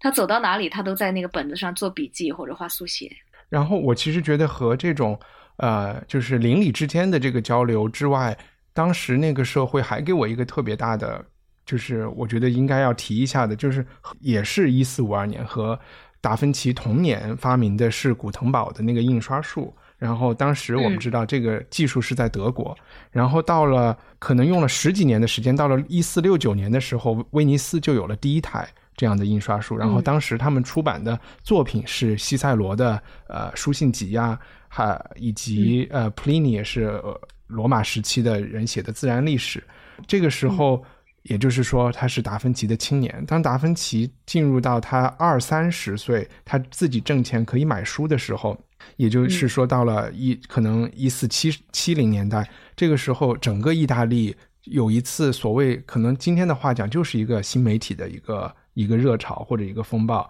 [0.00, 3.16] 他走到哪里，他都在那个本子上做笔记或者画速写。
[3.48, 5.16] 然后我其实觉得和这种
[5.56, 8.36] 呃，就是邻里之间的这个交流之外，
[8.72, 11.24] 当时那个社会还给我一个特别大的，
[11.64, 13.86] 就是我觉得应该要提一下的，就是
[14.20, 15.78] 也是一四五二年和
[16.20, 19.74] 达芬奇同年发明的是古腾堡的那个印刷术。
[19.96, 22.76] 然后当时我们知道这个技术是在德国，
[23.10, 29.76] 然后到了可能用了十几年的时间，到了一四六九年的时候，威尼斯就有了第一台这样的印刷术。
[29.76, 34.38] 然后当时他们出版的作品是西塞罗的呃书信集呀，
[34.74, 37.00] 还以及呃普利尼也是
[37.46, 39.62] 罗马时期的人写的自然历史。
[40.08, 40.84] 这个时候，
[41.22, 43.24] 也就是说他是达芬奇的青年。
[43.24, 48.58] 当达芬奇进入到他二三十岁，他自己挣钱可以买书的时候。
[48.96, 60.28] 也就是说，到了一可能一四七七零年代，这个时候，整个意大利有一次所谓可能今天的话讲，就是一个新媒体的一个一个热潮或者一个风暴。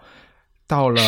[0.66, 1.00] 到了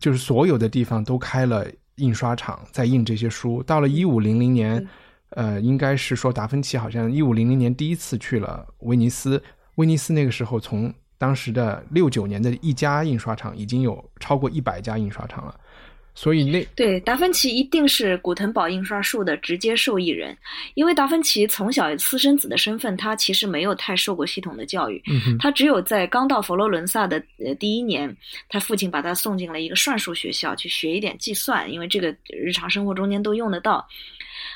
[0.00, 1.66] 就是所有的地方都开了
[1.98, 3.62] 印刷厂，在印这些书。
[3.62, 4.88] 到了一五零零年，
[5.30, 9.42] 呃，应该是说达芬奇好像一五零零年第一次去了威尼斯。
[9.76, 15.54] 威尼斯那个时候，从当时的六九年的一家印刷厂，已经有超过一百家印刷厂了。
[16.20, 20.36] 所以那对达芬奇一定是古腾堡印刷术的直接受益人，
[20.74, 25.00] 因为达芬奇从小私生子的身份，他其实没有太受过系统的教育，
[25.38, 28.12] 他只有在刚到佛罗伦萨的呃第一年，
[28.48, 33.86] 他父亲把他送进了一个算术学校去学一点计算，因为这个日常生活中间都用得到。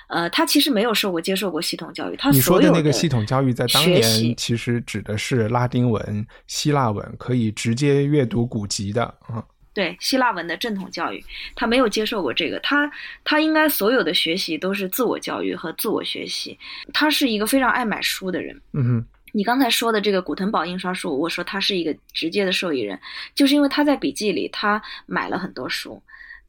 [0.08, 9.44] 呃，他其实没有受过接受过系统教育，他你说的那个系统教育在当年其实指的是拉丁文、希腊文，可以直接阅读古籍的啊。
[9.74, 12.90] 对希腊文的正统教育，他没有接受过这个，他
[13.24, 16.58] 他应该所有的学习都是自我教育和自我学习。
[16.92, 18.60] 他是一个非常爱买书的人。
[18.72, 22.98] 嗯哼，你刚才说的这个古腾堡印刷术，我说他是一个直接的受益人，
[23.34, 26.02] 就是因为他在笔记里他买了很多书，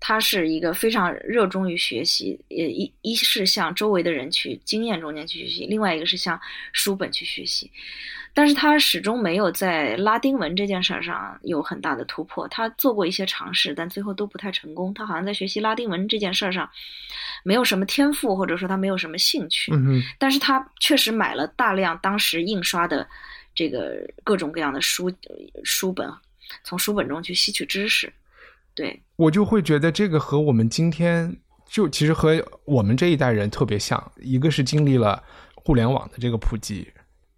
[0.05, 6.37] 他是一个非常热衷于学习，呃一一是向周围的人去经验中间去学习，另外一个是向
[6.73, 7.71] 书本去学习。
[8.33, 12.45] 但是他始终没有在拉丁文这件事上有很大的突破。
[12.49, 14.93] 他做过一些尝试，但最后都不太成功。
[14.93, 16.69] 他好像在学习拉丁文这件事上
[17.45, 19.71] 没有什么天赋，或者说他没有什么兴趣。
[19.73, 23.07] 嗯但是他确实买了大量当时印刷的
[23.55, 25.09] 这个各种各样的书
[25.63, 26.11] 书本，
[26.65, 28.11] 从书本中去吸取知识。
[28.75, 31.33] 对我就会觉得这个和我们今天
[31.65, 35.23] 就其实和我们这一代人特别像，一个是经历了
[35.55, 36.85] 互联网的这个普及。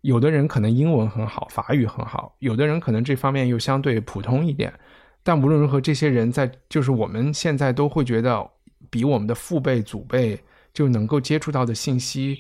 [0.02, 4.74] 有的人可能英文很好，法语很好；有的人可能这方面又相对普通一点。
[5.22, 8.44] 但无论如何，这些人在就是我们现在都会觉得，
[8.90, 10.40] 比我们的父辈、祖辈
[10.74, 12.40] 就能够接触到的信息。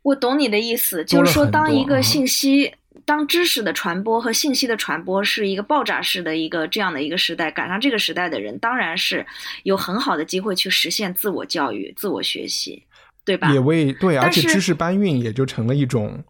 [0.00, 2.72] 我懂你的意思，就是说，当一个信息、
[3.04, 9.26] 当知识的传播和信息的传播是一个爆炸式的一个这样的一个时代，赶上这个时代的人，当然是
[9.62, 12.82] 有很好的机会去实现自我教育、自我学习，
[13.24, 13.52] 对吧？
[13.52, 16.22] 也为对，而且知识搬运也就成了一种。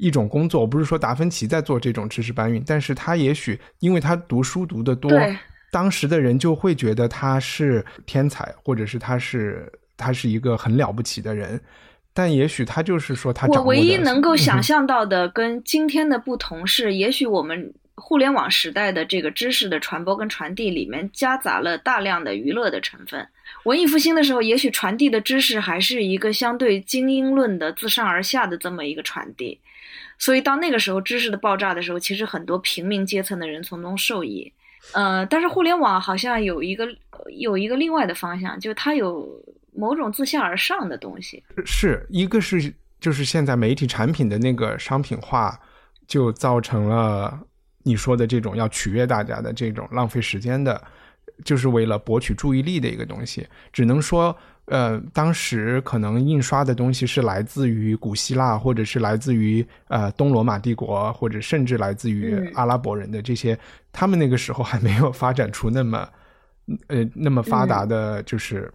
[0.00, 5.10] 一种工作，我不是说达芬奇在做这种知识搬运，但是他也许因为他读书读得多，
[5.72, 11.60] 当时的人就会觉得他是天才，或者是他是他是一个很了不起的人，
[12.18, 13.46] 但也许他就是说他。
[13.46, 23.24] 我唯一能够想象到的跟今天的不同是，也许我们互联网时代的这个知识的传播跟传递里面夹杂了大量的娱乐的成分。
[23.62, 29.56] 文艺复兴的时候，也许传递的知识还是一个相对精英论的自上而下的这么一个传递。
[30.18, 34.52] 所以到那个时候，知识的爆炸的时候，其实很多平民阶层的人从中受益。
[34.92, 36.84] 呃，但是互联网好像有一个
[37.38, 39.24] 有一个另外的方向，就它有
[39.74, 41.42] 某种自下而上的东西。
[41.64, 45.58] 是一个是就是现在媒体产品的那个商品化，
[46.06, 47.38] 就造成了
[47.82, 50.82] 你说的这种要取悦大家的这种浪费时间的，
[51.44, 53.46] 就是为了博取注意力的一个东西。
[53.72, 54.36] 只能说。
[54.70, 63.58] 呃，当时可能印刷的东西是来自于古希腊，或者是来自于呃东罗马帝国，或者甚至来自于阿拉伯人的这些，
[63.92, 66.06] 他们那个时候还没有发展出那么
[66.88, 68.70] 呃那么发达的，就是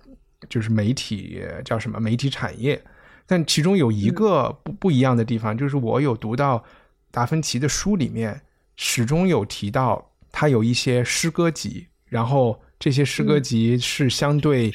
[0.49, 2.82] 就是媒体叫什么媒体产业。
[3.25, 6.63] 但其中有一个不不一样的地方，就是我有读到
[7.12, 8.41] 达芬奇的书里面，
[8.75, 14.73] 始终有提到他有一些诗歌集，然后这些诗歌集是相对。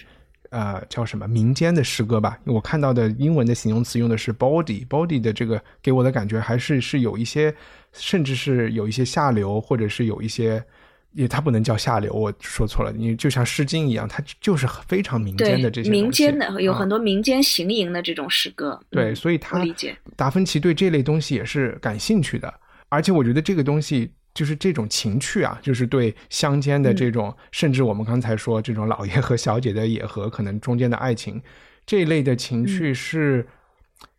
[0.51, 2.39] 呃，叫什么民间的诗歌吧？
[2.47, 7.55] 我看到的英文的形容词用的是 body，body 的这个给我的感觉还是是有一些，
[7.93, 10.65] 甚至是有一些下流，或者是有一些
[11.13, 18.79] 也它不能叫下流，我说错了，你就像《诗经》一样，它就是非常民间的这些民间的有很多民间行吟的这种诗歌。
[18.91, 22.53] 对，所以他理解达芬奇对这类东西也是感兴趣的，
[22.89, 31.43] 而且我觉得这个东西就是这种情趣啊，就是对乡间的这种，甚至我们刚才说这种老爷和小姐的野合，可能中间的爱情
[31.87, 33.47] 这一类的情趣是。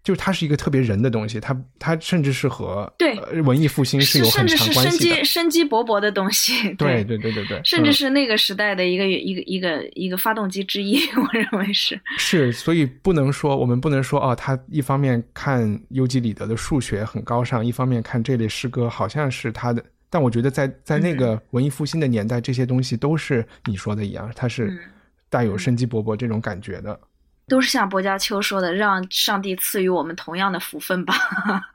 [0.03, 6.73] 就是它是一个特别人的东西，它它甚至是和对文艺复兴是有很强关系的，生机生机勃勃的东西。
[6.75, 11.99] 对对对对对，甚至是那个时代的一个一个一个一个发动机之一， 我认为是。
[12.17, 24.79] 是，所以不能说我们不能说哦，他一方面看尤基里德的数学很高尚，一方面看这类诗歌好像是他的，但我觉得在在那个文艺复兴的年代，这些东西都是你说的一样，它是
[25.29, 26.97] 带有生机勃勃这种感觉的。
[27.49, 31.13] 都是像薄伽丘说的，让上帝赐予我们同样的福分吧。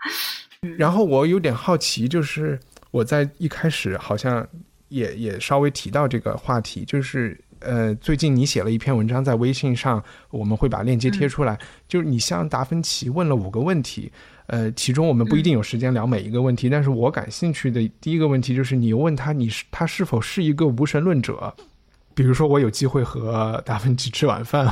[0.79, 2.59] 然后我有点好奇，就是
[2.91, 4.47] 我在一开始好像
[4.89, 11.59] 也也稍微提到这个话题，就是呃，最近你写了一篇文章在微信上，我们会把链接贴出来。
[11.87, 14.11] 就是你向达芬奇问了五个问题，
[14.47, 21.55] 呃，其中我们不一定有时间聊每一个问题，但是我感兴趣的第一个问题就是你问他，你是他是否是一个无神论者？
[22.15, 24.67] 比如说我有机会和达芬奇吃晚饭。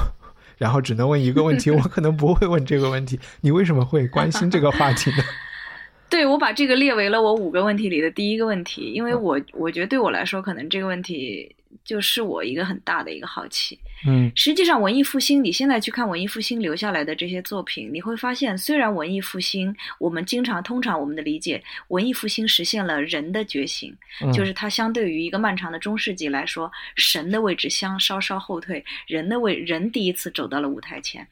[0.63, 3.19] 然后只能问一个问题， 我可能不会问这个问题。
[3.41, 5.17] 你为什么会关心这个话题呢？
[6.09, 11.57] 对，我把这个列为了我五个问题里的第一个问题，因为我我觉得对我来说，可能这个问题。
[11.85, 23.97] 就是我一个很大的一个好奇，嗯，实际上文艺复兴，你现在去看文艺复兴留下来的这些作品，你会发现，虽然文艺复兴，我们经常通常我们的理解，文艺复兴实现了人的觉醒，
[24.33, 31.27] 就是它相对于一个漫长的中世纪来说，神的位置相稍稍后退，人的位人第一次走到了舞台前，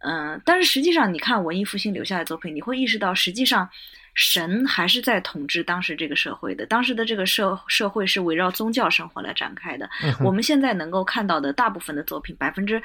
[0.00, 3.68] 嗯，但是实际上你看文艺复兴留下的作品，你会意识到，实际上。
[4.14, 9.90] 神还是在统治当时这个社会的，当时的这个社社会是围绕宗教生活来展开的。
[10.20, 12.80] 我们现在能够看到的大部分的作品，百分之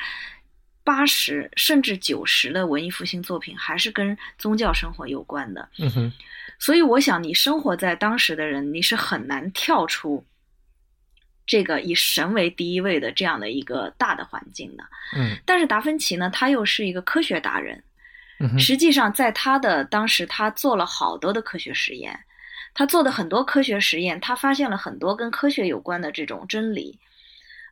[0.83, 5.69] 八十甚至九十的文艺复兴作品，还是跟宗教生活有关的。
[5.77, 6.13] 嗯哼，
[6.57, 10.25] 所以我想，你生活在当时的人，你是很难跳出
[11.45, 14.83] 这个以神为第一位的这样的一个大的环境的。
[15.15, 17.83] 嗯，但是达芬奇呢，他又是一个科学达人。
[18.57, 22.19] 实际上，在他的当时，他做了好多的科学实验，
[22.73, 26.99] 他做的很多科学实验，他发现了很多跟科学有关的这种真理，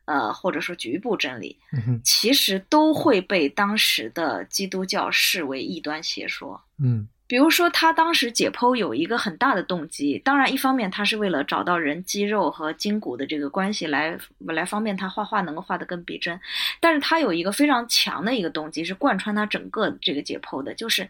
[0.04, 1.58] 呃，或者说局部真理，
[2.04, 6.60] 其实都会被当时的基督教视为异端邪说。
[6.78, 7.08] 嗯。
[7.28, 16.40] 比如说，他当时解剖有一个很大的动机，当然，一方面他是为了找到人肌肉和筋骨的这个关系，来来方便他画画能够画得更逼真。
[16.80, 21.06] 但是他有一个非常强的一个动机，是贯穿他整个这个解剖的，就是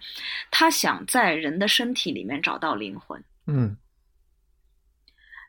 [0.50, 3.22] 他想在人的身体里面找到灵魂。
[3.46, 3.76] 嗯，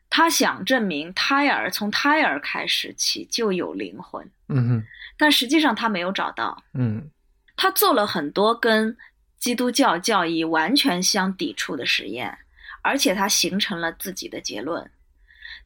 [0.08, 4.24] 他想证明胎儿从胎儿开始起就有灵魂。
[4.48, 4.84] 嗯哼，
[5.18, 6.62] 但实际上他没有找到。
[6.74, 7.10] 嗯，
[7.56, 8.96] 他做了很多跟。
[9.40, 12.38] 基督教教义完全相抵触的实验，
[12.82, 14.88] 而且他形成了自己的结论。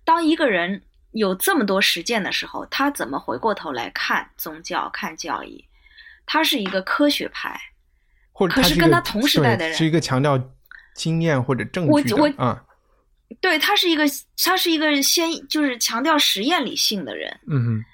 [0.04, 5.64] 当一个人有这么多实践的时候，他怎么回过头来看宗教、看教义？
[6.24, 7.60] 他是一个科学派，
[8.32, 10.40] 或者可是跟他同时代的人是一个强调
[10.94, 12.64] 经验或者证据的啊。
[13.40, 14.04] 对他是一个，
[14.42, 17.40] 他是一个先就是强调实验理性的人。
[17.48, 17.84] 嗯哼，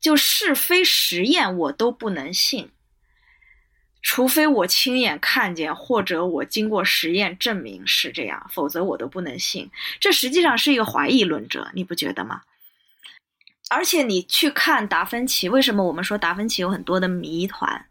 [0.00, 2.70] 就是非实验我都不能信。
[4.04, 9.68] 除非我亲眼看见，或者我经过实验证明是这样，否则我都不能信。
[9.98, 12.42] 这实际上是一个怀疑论者，你不觉得吗？
[13.70, 17.86] 而且你去看达芬奇，为什么我们说达芬奇有很多的谜团？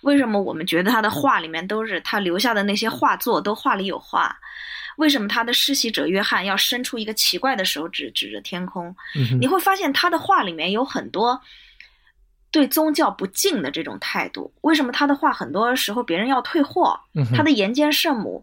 [0.00, 4.34] 为什么我们觉得他的画里面都是他留下的那些画作都画里有画？
[4.96, 8.96] 为什么他的施洗者约翰要伸出一个奇怪的手指指着天空？
[9.38, 11.42] 你会发现他的画里面有很多。
[12.50, 16.98] 对宗教不敬的这种态度，为什么他的话很多时候别人要退货？
[17.34, 18.42] 他的岩间圣母，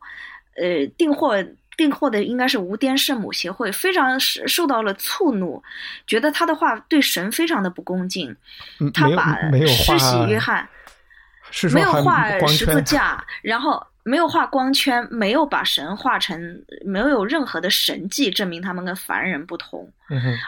[0.56, 1.36] 呃，订货
[1.76, 5.62] 订货的应该是无颠圣母协会，非常受到了触怒，
[6.06, 8.36] 觉得他的话对神非常的不恭敬。
[8.94, 10.68] 他把施洗约翰
[11.74, 13.86] 没有画十字架，然后。
[14.08, 16.42] 没有画光圈，没有把神画成，
[16.86, 19.92] 没有有任何的神迹证明他们跟凡人不同。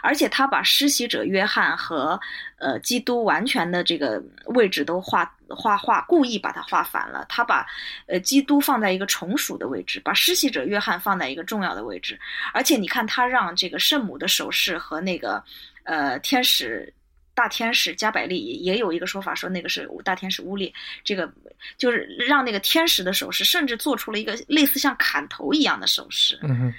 [0.01, 2.17] 而且他把施洗者约翰和
[2.57, 7.25] 呃基督完全的这个位置都画画画，故意把它画反了。
[7.27, 7.67] 他把
[8.07, 12.17] 呃基督放在一个从属的位置，把施洗者约翰放在一个重要的位置。
[12.53, 15.43] 而且你看，他让这个圣母的手势和那个
[15.83, 16.93] 呃天使。
[17.39, 20.73] 大天使加百利也也有一个说法，说那个是大天使乌利，
[21.05, 21.31] 这个
[21.77, 26.37] 就是让那个天使的手势，甚至做出了一个类似像砍头一样的手势。
[26.41, 26.73] 嗯哼，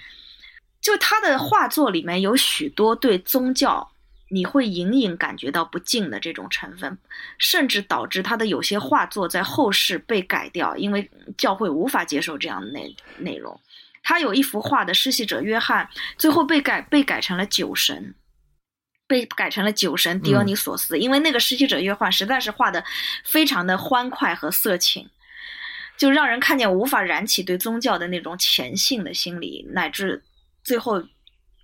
[0.82, 3.90] 就他的画作里面有许多对宗教
[4.28, 6.98] 你会隐隐感觉到不敬的这种成分，
[7.38, 13.58] 甚至导致他的有些画作在后世被改掉，因为教会无法接受这样的内内容。
[14.02, 15.88] 他有一幅画的施洗者约翰，
[16.18, 18.14] 最后被改被改成了酒神，
[19.10, 22.84] 被改成了酒神狄俄尼索斯，因为那个施洗者约翰实在是画的
[23.24, 25.10] 非常的欢快和色情，
[25.98, 30.22] 就让人看见无法燃起对宗教的那种虔信的心理，乃至
[30.62, 31.02] 最后。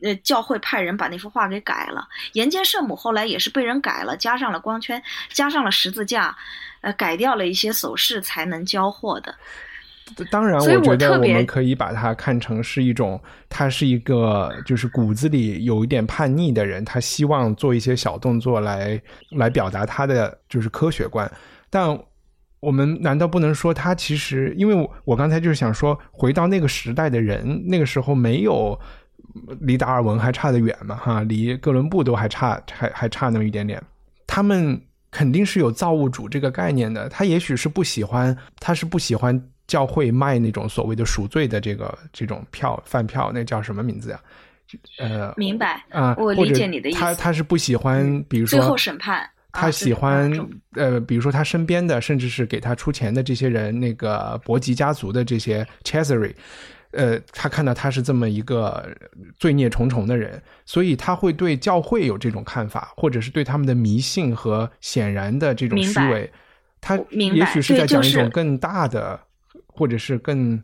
[0.02, 2.06] 呃，教会派人把那幅画给改了。
[2.34, 6.36] 岩间圣母后来也是被人改了，加上了光圈，加上了十字架，
[6.82, 9.34] 呃，改掉了一些手势才能交货的。
[10.30, 19.00] 当然，我觉得我们可以把它看成是一种，他是一个就是骨子里有一点叛逆的人，他希望做一些小动作来
[19.32, 21.30] 来表达他的就是科学观。
[21.68, 21.98] 但
[22.60, 24.54] 我们难道不能说他其实？
[24.56, 28.78] 因为我刚才就是想说，回到那个时代的人，那个时候没有。
[29.60, 33.82] 离达尔文还差得远嘛，哈，离哥伦布都还差，还还差那么一点点。
[34.26, 34.80] 他们
[35.10, 37.06] 肯定是有造物主这个概念的。
[37.10, 44.20] 他也许是不喜欢，他是不喜欢教会卖那种所谓的赎罪的这个这种票饭票，那叫什么名字呀？
[44.98, 46.98] 呃，明白啊，我理解你的意思。
[46.98, 50.30] 他他是不喜欢，比如说最后审判，他喜欢
[50.74, 56.34] 呃，比如说他身边的，甚至是给他出钱的这些人，那个伯吉家族的这些 Chessery。
[56.92, 58.88] 呃，他看到他是这么一个
[59.38, 66.32] 罪孽重重的人，所以他会对教会有这种看法，或者是对他们的迷信和显然的这种虚伪，
[66.80, 69.20] 他也许是在讲一种更大的，
[69.76, 70.60] 或者是更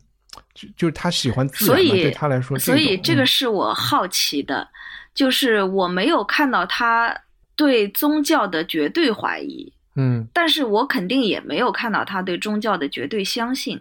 [0.53, 4.67] 就就是他喜欢自然嘛，对他来说，所以这个是我好奇的，
[5.13, 7.15] 就是我没有看到他
[7.55, 13.79] 对宗教的绝对怀疑，嗯，但是我肯定也没有看到他对宗教的绝对相信。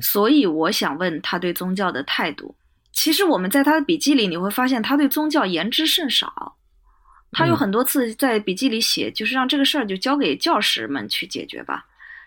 [0.00, 2.54] 所以我想问他对宗教的态度。
[2.92, 6.56] 其实我们在他的笔记里你会发现，他对宗教言之甚少。
[7.32, 11.84] 他有很多次在笔记里写，就是让这个事儿就交给教师们去解决吧，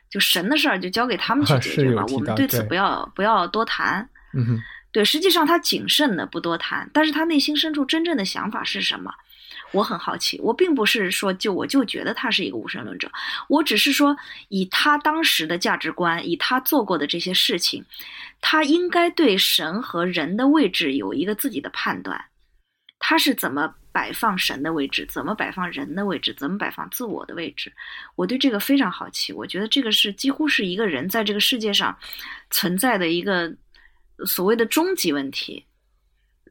[0.10, 2.04] 就神的事儿就交给他们去 解决吧。
[2.10, 4.10] 我们对此不要不要多谈。
[4.34, 4.60] 嗯
[4.92, 9.14] 对，实际上他谨慎的不多谈，但是他内心深处真正的想法是什么？
[9.72, 13.12] 我很好奇，我并不是说就我就觉得他是一个无神论者，
[13.48, 17.86] 我只是说以他当时的价值观，以他做过的这些事情，
[18.42, 22.26] 他应该对神和人的位置有一个自己的判断。
[22.98, 27.72] 他是怎么摆放神的位置，怎么摆放人的位置，怎么摆放自我的位置？
[28.16, 29.34] 我对这个非常好奇。
[29.34, 31.98] 我觉得这个是几乎是一个人在这个世界上
[32.50, 33.52] 存在的一个
[34.26, 35.66] 所谓的终极问题。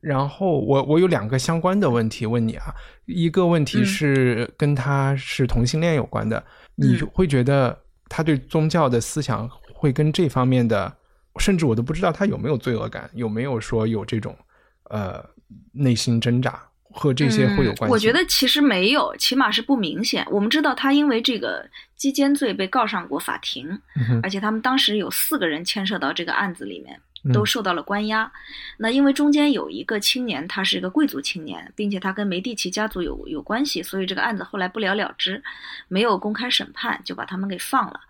[0.00, 2.66] 然后我我有两个相关的问题问你啊，
[3.06, 6.44] 一个问题是跟他是同性恋有关的，
[6.76, 7.76] 你会觉得
[8.08, 10.96] 他对宗教的思想会跟这方面的，
[11.38, 14.36] 甚至我都不知道他有没有罪恶感，有没有说有这种
[14.84, 15.24] 呃
[15.72, 17.92] 内心挣扎和这些会有关系？
[17.92, 20.26] 我觉得其实没有，起码是不明显。
[20.30, 23.78] 我们知道他因为这个击奸罪被告上过法庭，
[24.22, 26.98] 而且他们当时有四个人牵涉到这个案子里面。
[27.32, 28.30] 都受到了关押，
[28.76, 35.42] 那因为中间有一个青年，他是一个贵族青年，并且他跟梅蒂奇家族有有关系，所以这个案子后来不了了之，
[35.88, 38.00] 没有公开审判，就把他们给放了。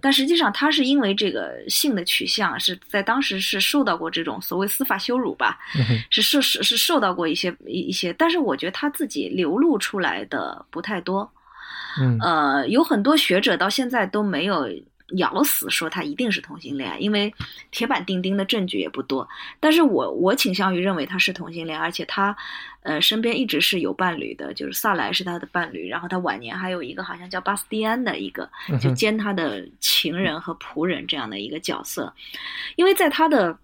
[0.00, 5.58] 但实际上他是因为这个性的取向是在当时是受到过这种所谓司法羞辱吧，
[6.10, 11.30] 是受是是受到过一些一一些，但是我觉得他自己流露出来的不太多。
[12.20, 14.68] 呃，有很多学者到现在都没有。
[15.16, 17.32] 咬死说他一定是同性恋，因为
[17.70, 19.28] 铁板钉钉的证据也不多。
[19.60, 22.36] 但是我我倾向于认为他是同性恋，而且他，
[22.82, 28.48] 呃，身边一直是有伴侣的，就是萨莱是他的伴侣，然后他晚年还有一个好像叫巴斯蒂安的一个，
[28.80, 32.12] 就兼他的情人和仆人这样的一个角色。
[32.76, 33.56] 因为在他的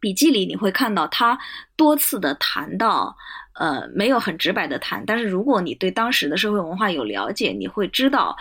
[0.00, 1.38] 笔记里，你会看到他
[1.76, 3.16] 多次的谈到，
[3.58, 8.36] 呃，没有很直白的谈，但是如果你对当时的社会文化有了解，你会知道。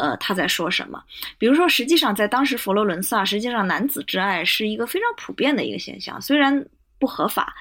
[0.00, 1.02] 呃，他在说什么？
[1.38, 6.64] 比如说，实际上在当时佛罗伦萨，实际上男子之爱是一个非常普遍的一个现象，虽然
[7.00, 7.52] 不合法，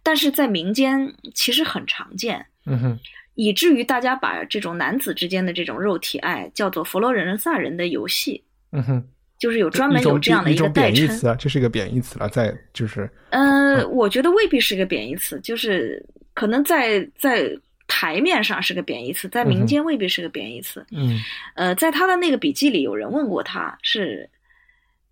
[0.00, 2.46] 但是在民间其实很常见。
[2.64, 2.98] 嗯哼，
[3.34, 8.40] 以至于大家把这种男子之间的这种肉体爱叫做佛罗伦萨人的游戏。
[8.70, 9.04] 嗯哼，
[9.36, 13.10] 就是有专门有这样的一个代称啊，这是一个贬义词了，在就是。
[13.30, 16.00] 呃，我觉得未必是一个贬义词，就是
[16.40, 17.58] 可能在在。
[17.92, 20.86] 台面上是个贬义词，在民间未必是个贬义词。
[20.92, 21.18] 嗯，
[21.56, 24.30] 呃，在他的那个笔记里，有人问过他，是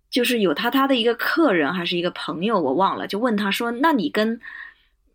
[0.09, 4.39] 就是有他他的一个客人还是一个朋友，我忘了，就问他说：“那你跟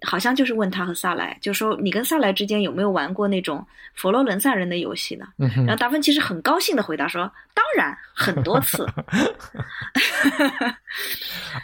[0.02, 5.26] 好像就是问他和萨莱，就说你跟萨莱之间有没有玩过那种佛罗伦萨人的游戏呢？”
[5.66, 7.22] 然后达芬奇是很高兴的回答说
[7.56, 8.86] ：“当然，很多次。”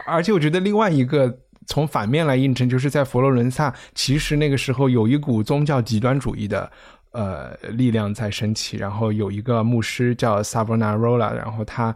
[0.07, 1.39] 而且我觉得另外一个。
[1.71, 6.69] 从反面来印证，就是在佛罗伦萨，其实那个时候有一股宗教极端主义的
[7.13, 11.95] 呃力量在升起，然后有一个牧师叫 Savonarola，然后他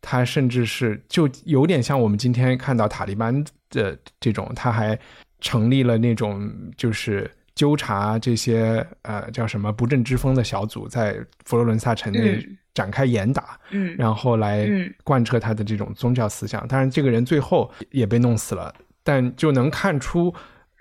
[0.00, 4.98] 他甚至是就有点像我们今天看到塔利班的这种，他还
[5.40, 12.44] 成立了那种就是纠察这些呃叫什么不正之风的小组，在佛罗伦萨城内
[12.74, 14.68] 展开严打，嗯，然后来
[15.04, 16.66] 贯彻他的这种宗教思想。
[16.66, 18.74] 当然，这个人最后也被弄死了。
[19.04, 20.34] 但就能看出，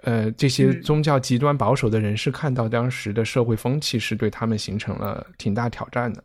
[0.03, 6.23] 呃，这些宗教极端保守的人士看到当时的社会风气是对他们形成了挺大挑战的。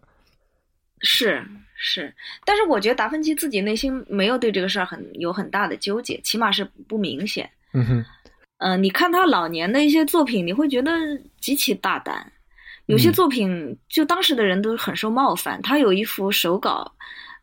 [1.00, 1.44] 是
[1.76, 7.50] 是，但是我觉得达芬奇自己内心没有对这个事儿很有很大的纠结，起码是不明显。
[7.72, 8.04] 嗯哼，
[8.58, 10.92] 呃，你看他老年的一些作品，你会觉得
[11.40, 12.32] 极其大胆，
[12.86, 15.60] 有些作品就当时的人都很受冒犯。
[15.62, 16.94] 他有一幅手稿。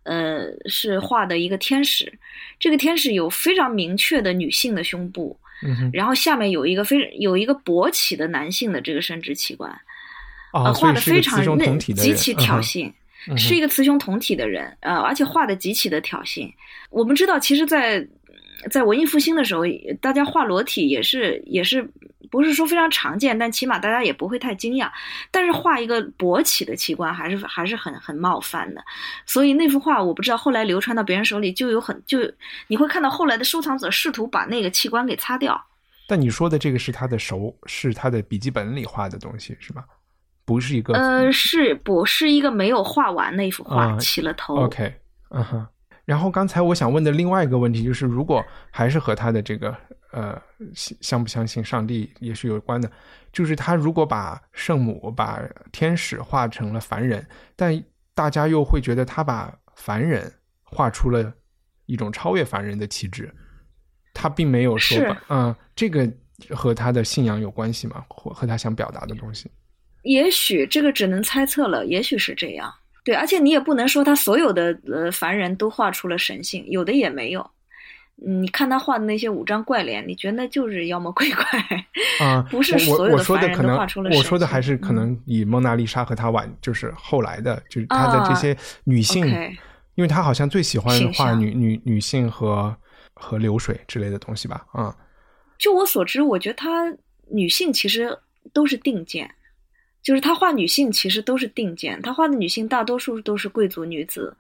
[0.06, 2.12] 呃，是画的一个天使，
[2.60, 5.38] 这个天使有非常明确的女性的胸部，
[5.91, 9.70] 然后下面有一个非有一个勃起的男性的这个生殖器官，
[10.51, 12.91] 啊，画的非常那极其挑衅，
[13.36, 16.49] 是一个雌雄同体的人，呃，而且画的极其的挑衅。
[16.89, 18.08] 我们知道，其实，在
[18.70, 19.64] 在文艺复兴的时候，
[19.99, 21.89] 大家画裸体也是也是。
[22.26, 24.90] 不是说非常常见，但起码大家也不会太惊讶。
[25.32, 28.84] 但是画一个勃起的器官还是还是很很冒犯的，
[29.26, 32.20] 所以那幅画我不知道后来流传到别人手里就有很就
[32.68, 35.60] 你会看到后来的收藏者试图把那个器官给擦掉。
[36.08, 39.84] 但你说的这个是他的手，是他的笔记本里画的东西是吗？
[40.46, 44.94] 不是一个呃，是不是一个没有画完那幅画起了头？OK，
[45.30, 45.68] 嗯哼。
[46.06, 49.76] 然后刚才我想问的另外一个问题就是，如果还是和他的这个。
[50.16, 50.41] 呃，
[50.74, 52.89] 相不相信上帝也是有关的，
[53.34, 55.41] 就是他如果把圣母、把
[55.74, 60.32] 天使画成了凡人，但大家又会觉得他把凡人
[60.63, 61.34] 画出了
[61.86, 63.30] 一种超越凡人的气质，
[64.13, 64.97] 他并没有说，
[65.28, 66.09] 嗯，这个
[66.51, 68.05] 和他的信仰有关系吗？
[68.07, 69.51] 或和他想表达的东西？
[70.03, 72.74] 也许这个只能猜测了，也许是这样。
[73.03, 77.51] 对，而且你也不能说他所有的呃凡人都画出了神性，有的也没有。
[78.18, 81.43] 你看他画的那些五张怪脸，你觉得那就是妖魔鬼怪
[82.22, 82.41] 啊？
[82.49, 84.09] 不是所有的凡人都画出了。
[84.16, 89.28] 我说的还是可能以蒙娜丽莎和他晚，就是后来的，就是他的这些女性，
[89.95, 92.76] 因为他好像最喜欢画女女女性和
[93.13, 94.66] 和流水之类的东西吧？
[94.72, 94.95] 啊，
[95.57, 96.95] 就我所知，我觉得他
[97.30, 98.18] 女性其实
[98.53, 99.30] 都是定件，
[100.01, 104.36] 就是他画女性其实都是定件，他画的女性大多数都是贵族女子。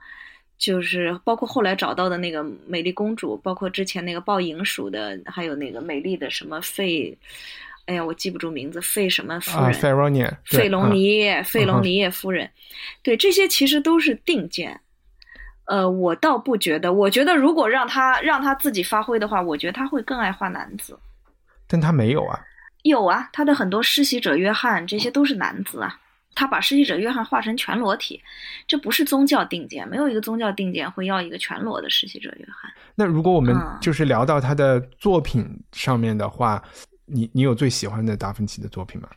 [0.57, 7.17] 就是包括后来找到的那个美丽公主，包括之前那个抱银鼠的，还有那个美丽的什么费，
[7.85, 9.73] 哎呀，我记不住名字，费什么夫人？
[9.73, 12.49] 费罗尼，费隆尼，费隆尼耶夫人。
[13.03, 14.79] 对，这些其实都是定件。
[15.65, 20.97] 呃，我倒不觉得，我觉得如果让他让他自己发挥的话，我觉得他会更爱画男子。
[21.67, 22.39] 但他没有啊。
[22.83, 25.99] 有啊，他的很多施洗者约翰，这些都是男子啊。
[26.35, 28.21] 他把施洗者约翰画成全裸体，
[28.67, 32.71] 这不是宗教定见，没有一个宗教定见会要一个全裸的施洗者约翰。
[32.93, 36.61] 那如果我们就是聊到他的作品上面的话，
[37.05, 39.09] 你你有最喜欢的达芬奇的作品吗？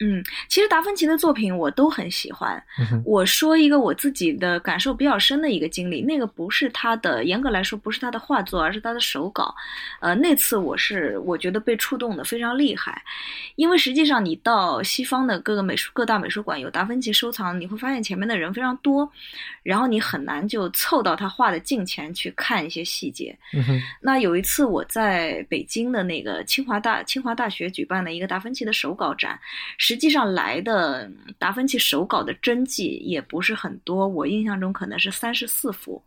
[0.00, 2.62] 嗯，其实达芬奇的作品我都很喜欢。
[3.04, 9.52] 我说一个我自己的感受比较深的一个经历，那个不是他的，严格来说不是他的画作，而是他的手稿。
[9.98, 13.02] 呃，那次我是我觉得被触动的非常厉害，
[13.56, 19.10] 因为实际上你到西方的各个美术各大美术馆有达芬奇收藏，你会发现前面的人非常多，
[19.64, 23.36] 然后你很难就凑到他画的近前去看一些细节。
[24.00, 29.36] 那有一次我在北京的那个清华大清华大学举办的一个达芬奇的手稿展。
[29.88, 36.04] 实际上来的达芬奇手稿的真迹也不是很多，我印象中可能是三十四幅，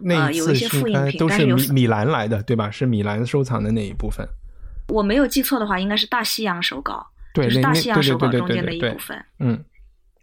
[0.00, 2.70] 那有一些复印品，都是米米兰来的，对吧？
[2.70, 4.26] 是米兰收藏的那一部分。
[4.88, 9.22] 我没有记错的话，应该是大西洋手稿，就是大西洋手稿中间的一部分。
[9.38, 9.62] 嗯，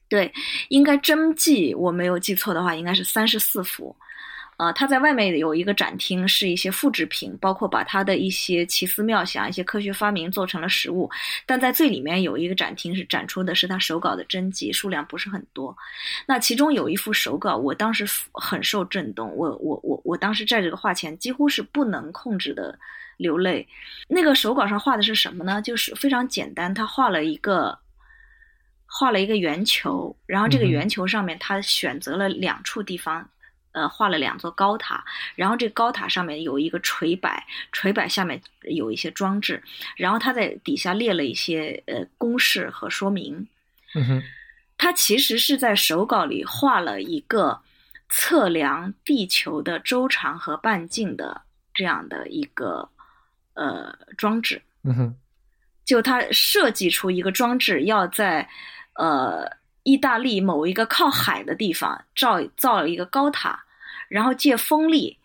[0.10, 0.34] 对，
[0.70, 3.95] 应该真迹我没有记错的话，应该是三十四幅。
[4.58, 11.08] 呃，他在外面有一个展厅，是一些复制品，包括把他的一些奇思妙想、一些科学发明做成了实物。
[11.45, 15.78] 但在最里面有一个展厅是展出的是他手稿的真迹，数量不是很多。
[16.26, 18.03] 那其中有一幅手稿，我当时
[18.34, 22.80] 很受震动，我我我我当时在这个画前几乎是不能控制的
[23.18, 23.68] 流泪。
[24.08, 25.62] 那个手稿上画的是什么呢？
[25.62, 27.78] 就是非常简单，他画了一个
[28.88, 33.30] 画了一个圆球，然后这个圆球上面他选择了两处地方。
[33.78, 35.05] 呃，画了两座高塔，
[35.36, 39.61] 然后这高塔上面有一个垂摆，垂摆下面有一些装置，
[39.95, 43.47] 然后他在底下列了一些呃公式和说明。
[43.93, 44.23] 嗯哼，
[44.80, 47.61] 他其实是在手稿里画了一个
[48.09, 52.89] 测量地球的周长和半径的这样的一个
[53.53, 54.59] 呃装置。
[54.84, 55.15] 嗯哼，
[55.86, 58.49] 就他设计出一个装置，要在
[58.95, 59.45] 呃
[59.84, 63.63] 意大利某一个靠海的地方造造了一个高塔，
[64.08, 65.18] 然后借风力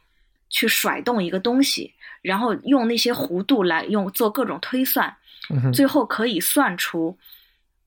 [0.49, 5.17] 去甩动一个东西，然后用那些弧度来用做各种推算，
[5.73, 7.17] 最后可以算出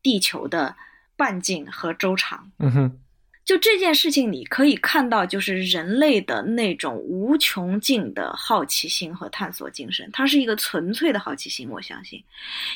[0.01, 0.75] 地球的
[1.15, 2.51] 半径和周长。
[2.59, 2.99] 嗯哼。
[3.45, 11.69] 就这件事情，你可以看到，就是人类的那种无穷尽的好奇心和探索精神，它是一个纯粹的好奇心。
[11.69, 12.23] 我相信，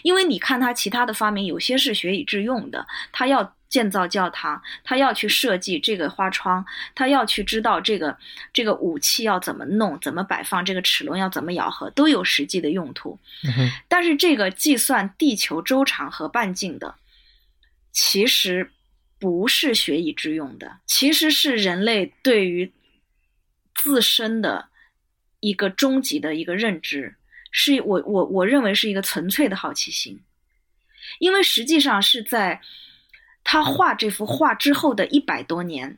[0.04, 8.18] 因为你看他其他的发明，有些是学以致用的，他要建造教堂，他要去设计这个花窗，他要去知道这个
[8.52, 13.18] 这个武器要怎么弄，怎么摆放，这个齿轮要怎么咬合，都有实际的用途。
[13.88, 16.96] 但是这个计算地球周长和半径的，
[17.92, 18.72] 其实。
[19.22, 22.72] 不是学以致用的，其实是人类对于
[23.76, 24.70] 自身的
[25.42, 27.18] 一个终极的一个认知，
[27.52, 30.22] 是我我我认为是一个纯粹的好奇心，
[31.20, 32.62] 因为实际上是在
[33.44, 35.98] 他画这幅画之后的一百多年，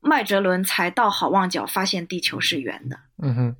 [0.00, 2.98] 麦哲伦才到好望角发现地球是圆的。
[3.22, 3.56] 嗯哼，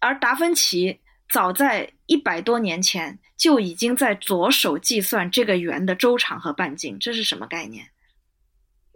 [0.00, 7.86] 而达芬奇早在一百多年前就已经在着手计算这个圆的周长和半径，这是什么概念？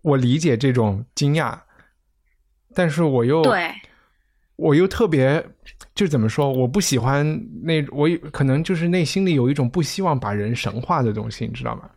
[0.03, 1.59] 我理解这种惊讶，
[2.75, 3.75] 但是我又对，
[4.57, 5.45] 我又特别
[5.95, 6.53] 就怎么说？
[6.53, 7.25] 我不喜欢
[7.63, 11.91] 那我可能就是内心里有一种不希望把人神化的东西，你知道吗？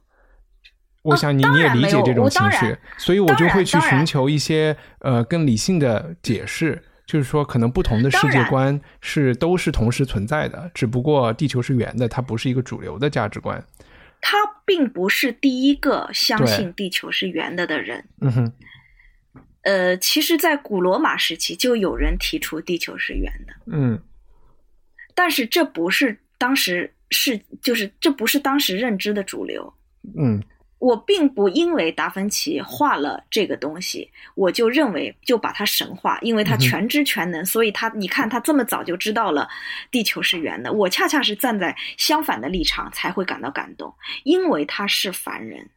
[1.03, 13.61] 我想你你也理解这种情绪，所以我就会去寻求一些呃更理性的解释，就是说可能不同的世界观是都是同时存在的，只不过地球是圆的，它不是一个主流的价值观。
[14.21, 18.07] 他并不是第一个相信地球是圆的的人。
[18.21, 18.53] 嗯哼，
[19.63, 23.53] 呃，其实，在古罗马时期就有人提出地球是圆的。
[23.65, 23.99] 嗯，
[25.13, 29.73] 但是这不是当时是，就是这不是当时认知的主流。
[30.17, 30.41] 嗯。
[30.83, 39.47] 我并不因为达芬奇画了这个东西，我就认为就把它神化，因为他全知全能，所以他你看他这么早就知道了
[39.91, 40.73] 地球是圆的。
[40.73, 45.69] 我恰恰是站在相反的立场才会感到感动，因为他是凡人，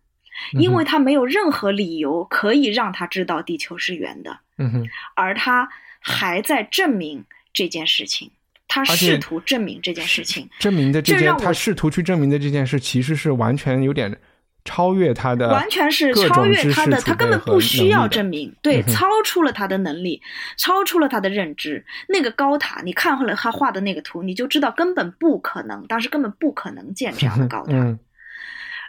[0.59, 4.40] 因为他没有任何理由可以让他知道地球是圆的。
[4.59, 5.68] 嗯哼，而他
[6.00, 8.32] 还在证明这件事情，
[8.66, 14.18] 他试图证明这件事情，证明的这件他试图去证明的这件事，其实是完全有点。
[14.67, 20.21] 超越他的，完全是超越他的，他根本不需要证明，对，超出了他的能力，
[20.59, 21.87] 超出了他的认知。
[22.09, 27.99] 那个高塔，你看了他画的那个图，你就知道根本不可能，当时根本不可能建这样的高塔。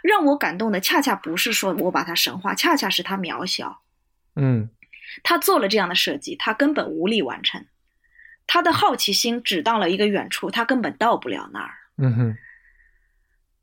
[0.02, 3.80] 让我感动的，恰恰不是说我把他神化，恰恰是他渺小。
[4.36, 4.68] 嗯，
[5.22, 7.64] 他做了这样的设计，他根本无力完成。
[8.46, 11.74] 他的好奇心只到了一个远处，他根本到不了那儿。
[11.98, 12.36] 嗯哼，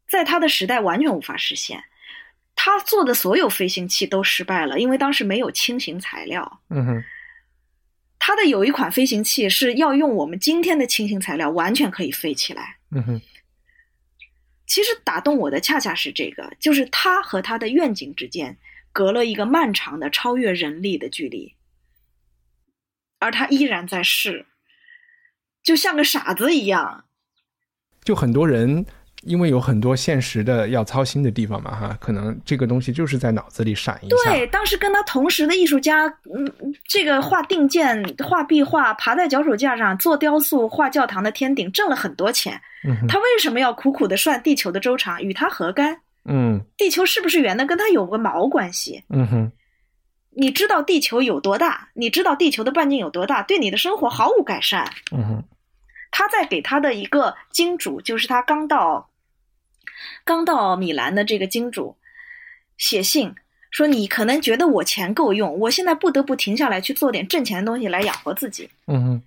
[0.07, 1.83] 在他的时代完全无法实现。
[2.55, 6.61] 他做的所有飞行器都失败了，因为当时没有轻型材料。
[6.69, 7.03] 嗯哼，
[8.17, 12.77] 他的有一款飞行器是要用我们今天的轻型材料，完全可以飞起来。
[12.91, 13.21] 嗯哼，
[14.65, 18.57] 其实打动我的恰恰是这个，就是他和他的愿景之间
[18.91, 21.55] 隔了一个漫长的、超越人力的距离，
[23.19, 24.45] 而他依然在试，
[25.61, 27.05] 就像个傻子一样。
[28.03, 28.85] 就很多人。
[29.25, 34.15] 因为有很多现实的要操心的地方嘛，哈，可能这个东西就是在脑子里闪一下。
[34.23, 36.47] 对，当时跟他同时的艺术家，嗯，
[36.87, 42.53] 这个画定件、画壁画、爬在脚手架上做雕塑、画教堂的天顶，挣了很多钱。
[42.87, 45.19] 嗯他为什么要苦苦的算地球的周长？
[45.19, 45.99] 与他何干？
[46.25, 49.03] 嗯，地球是不是圆的，跟他有个毛关系？
[49.09, 49.51] 嗯哼，
[50.37, 51.89] 你知道地球有多大？
[51.95, 53.41] 你知道地球的半径有多大？
[53.41, 54.87] 对你的生活毫无改善。
[55.11, 55.43] 嗯哼，
[56.11, 59.09] 他在给他的一个金主，就是他刚到。
[60.23, 61.95] 刚到米兰的这个金主
[62.77, 63.33] 写信
[63.71, 69.21] 说：“你可能觉得我钱够用，我现在不得不停下来去做点挣钱的东西来养活自己。”嗯哼，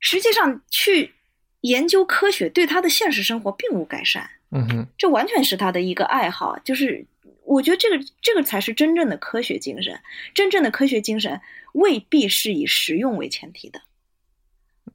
[0.00, 1.14] 实际上去
[1.60, 4.28] 研究科学对他的现实生活并无改善。
[4.50, 6.58] 嗯哼，这完全是他的一个爱好。
[6.60, 7.06] 就是
[7.44, 10.00] 我觉得这个这个才是真正的科学精神。
[10.34, 11.40] 真正的科学精神
[11.72, 13.80] 未必是以实用为前提的。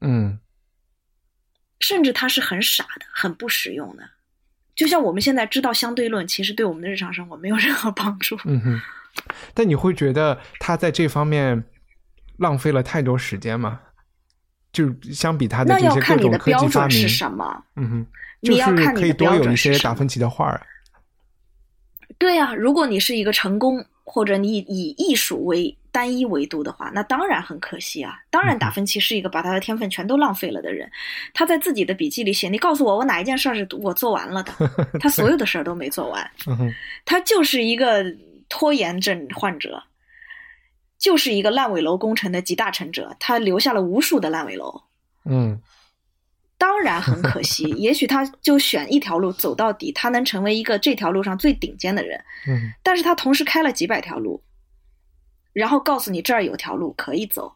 [0.02, 0.40] 嗯，
[1.80, 4.10] 甚至他是很傻的，很不实用的。
[4.80, 8.38] 就像我们现在知道相对论，其实对我们的日常生活没有任何帮助。
[8.46, 8.82] 嗯哼，
[9.54, 11.62] 但你会觉得他在这方面
[12.38, 13.82] 浪费了太多时间吗？
[14.72, 17.62] 就相比他的这些各种科技发明是什么？
[17.76, 18.08] 嗯哼，
[18.42, 20.66] 就是可以多有一些达芬奇的画儿。
[22.18, 28.20] 对呀，如果你是一个成功，或者你以艺术为单一维度的话，那当然很可惜啊。
[28.30, 30.90] 当然，达芬奇是一个把他的天分全都浪费了的人。
[31.34, 34.54] 他在自己的笔记里写：“你告诉我，我哪一件事儿是我做完了的？
[35.00, 36.32] 他所有的事儿都没做完。
[37.06, 38.04] 他就是一个
[38.48, 39.84] 拖延症患者，
[40.98, 43.16] 就是一个烂尾楼工程的集大成者。
[43.20, 44.84] 他留下了无数的烂尾楼。
[45.26, 45.62] 嗯。”
[46.60, 52.22] 当然很可惜， 也许他就选一条路走到底，他能成为一个这条路上最顶尖的人。
[52.50, 54.44] 嗯，但是他同时开了几百条路，
[55.54, 57.54] 然后告诉你这儿有条路可以走，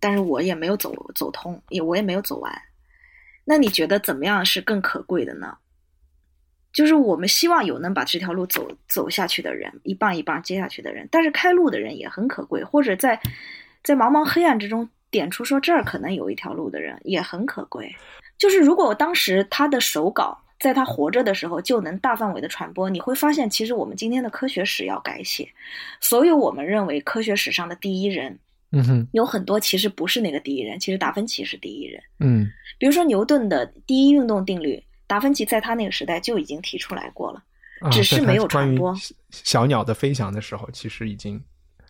[0.00, 2.62] 但是我也没有走走通，也我也没有走完。
[3.44, 5.56] 那你觉得怎么样是更可贵的呢？
[6.72, 13.20] 就是我们希望有能把这条路走走下去的人，一棒一棒接下去的人，但是开路的人也很可贵，或者在
[13.82, 17.92] 在茫茫黑暗之中点出说这儿可能有一条路的人也很可贵。
[18.38, 25.48] 就是如果我当时他的手稿在他活着的时候就能大范围的传播，你会发现，其实我们今天的科学史要改写，
[26.00, 28.38] 所有我们认为科学史上的第一人，
[28.70, 32.02] 嗯哼，有很多其实不是那个第一人，其实达芬奇是第一人。
[32.18, 32.46] 嗯，
[32.78, 37.42] 比如说牛顿的第一运动定律，达芬奇在他那个时代就已经提出来过了，
[37.90, 38.94] 只是没有传播。
[39.30, 41.42] 小鸟的飞翔的时候，其实已经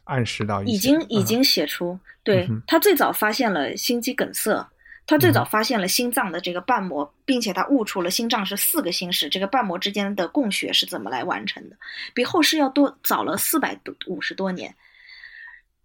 [0.05, 4.65] 暗示到已经已经写出，对他最早发现了心肌梗塞。
[5.07, 11.77] 他最早发现了心脏的这个瓣膜，并且他悟出了心脏是四个心室，这个瓣膜之间的供血是怎么来完成的，
[12.15, 14.73] 比后世要多早了四百多五十多年。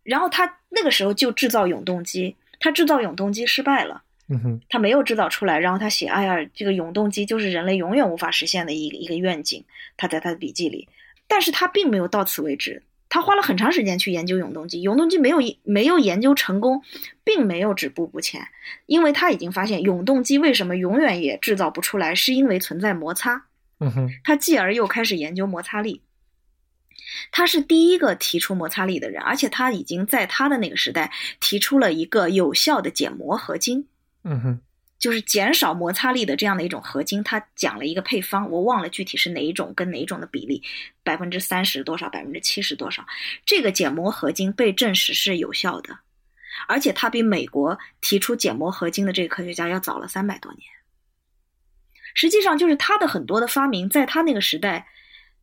[0.03, 5.57] 然后他那个时候就制造永动机，他制造永动机失败了，嗯哼，他没有制造出来。
[5.57, 9.65] 然后他写：“哎呀，这个永动机就是人类永远无法实现的一个一个愿景。”
[9.97, 10.87] 他在他的笔记里，
[11.27, 12.83] 但是他并没有到此为止。
[13.07, 16.81] 他花了很长时间去研究永动机，永动机没有没有研究成功，
[17.23, 18.47] 并没有止步不前，
[18.87, 23.45] 因为他已经发现永动机为什么永远也制造不出来，是因为存在摩擦。
[23.79, 26.01] 嗯哼，他继而又开始研究摩擦力。
[27.31, 33.87] 他是第一个提出摩擦力的人，而且他已经在他的那个时代提出了一个有效的减摩合金。
[34.23, 34.59] 嗯哼。
[34.97, 40.63] 就是减少摩擦力的这样的一种合金，他讲了一个配方，我忘了具体是哪一种跟哪一种的比例，
[41.03, 43.05] 百分之三十多少，百分之七十多少。
[43.45, 45.97] 这个减摩合金被证实是有效的，
[46.67, 50.61] 而且他比美国提出减摩合金的这个科学家要早了三百多年。
[52.13, 54.87] 实际上，就是他的很多的发明，在他那个时代，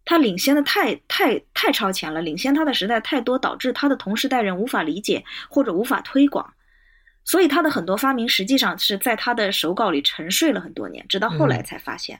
[0.07, 6.55] 他领先的太太太超前了，领先他的时代太多，导致他的同时代人无法理解或者无法推广。
[7.25, 12.18] 所以他的很多发明实际上是在他的手稿里沉睡了很多年，直到后来才发现。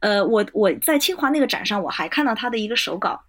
[0.00, 3.22] 呃，我我在清华那个展上，我还看到他的一个手稿，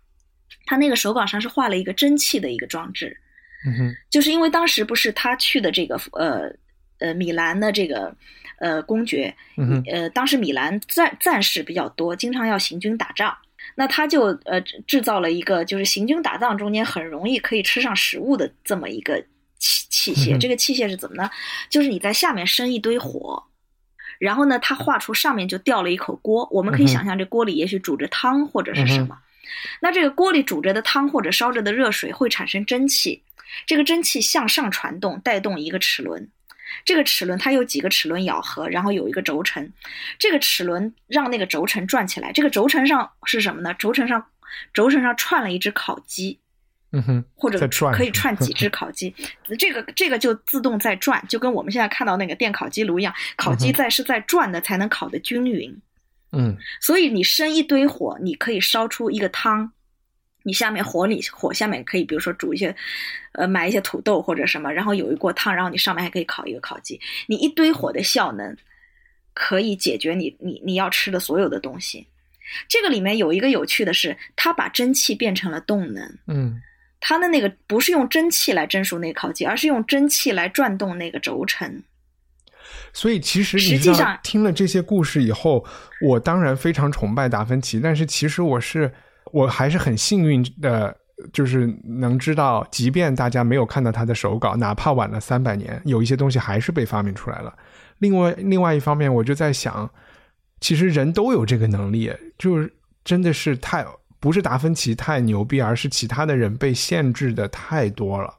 [0.66, 3.18] 他那个手稿上是画了一个蒸汽的一个装置。
[3.66, 6.54] 嗯哼，就是因为当时不是他去的这个呃
[7.00, 8.14] 呃米兰的这个
[8.60, 13.36] 呃公爵，嗯呃当时米兰战战士比较多，经常要行军打仗，
[13.76, 19.24] 那他就呃制造了一个就是行军打仗中间很容易可以吃上食物的这么一个。
[19.58, 21.30] 器器械，这个器械是怎么呢？
[21.70, 23.43] 就是你在下面生一堆火，
[24.20, 26.47] 然后呢，它画出上面就掉了一口锅。
[26.51, 29.18] 我们可以想象，这锅里也许煮着汤或者是什么。
[29.82, 33.24] 那这个锅里煮着的汤或者烧着的热水会产生蒸汽，
[33.66, 36.30] 这个蒸汽向上传动，带动一个齿轮。
[36.84, 39.72] 这个齿轮它有几个齿轮咬合，然后有一个轴承。
[40.20, 42.32] 这个齿轮让那个轴承转起来。
[42.34, 43.74] 这个轴承上是什么呢？
[43.74, 44.26] 轴承上，
[44.74, 46.39] 轴承上串了一只烤鸡。
[46.92, 47.60] 嗯哼，或者
[47.92, 49.14] 可以串几只烤鸡，
[49.60, 55.82] 这个这个就自动在转，就跟我们现在看到那个电烤鸡炉一样，烤鸡在是在转的，才能烤得均匀。
[56.32, 59.70] 嗯，所以你生一堆火，你可以烧出一个汤，
[60.44, 62.74] 你下面火里火下面可以，比如说煮一些，
[63.34, 68.56] 呃，买一些土豆或者什么，然后有一锅汤，然后你上面还可以烤一个烤鸡，你一堆火的效能
[69.34, 72.08] 可以解决你你你要吃的所有的东西。
[72.70, 76.18] 这个里面有一个有趣的是，它把蒸汽变成了动能。
[76.28, 76.62] 嗯。
[77.00, 81.84] 它的那个不是用蒸汽来蒸熟那个烤鸡，而是用蒸汽来转动那个轴承。
[82.91, 85.64] 所以其实实际上听了这些故事以后，
[86.02, 88.91] 我当然非常崇拜达芬奇，但是其实我是
[89.32, 90.95] 我还是很幸运的，
[91.32, 97.56] 就是能知道，即便大家没有看到他的手稿，哪怕晚了三百年，有一些东西还是被发明出来了。
[98.00, 99.89] 另外，另外一方面，我就在想，
[100.60, 102.74] 其实人都有这个能力，就是
[103.04, 103.86] 真的是太。
[104.20, 108.34] 不是达芬奇太牛逼，而是其他的人被限制的太多了。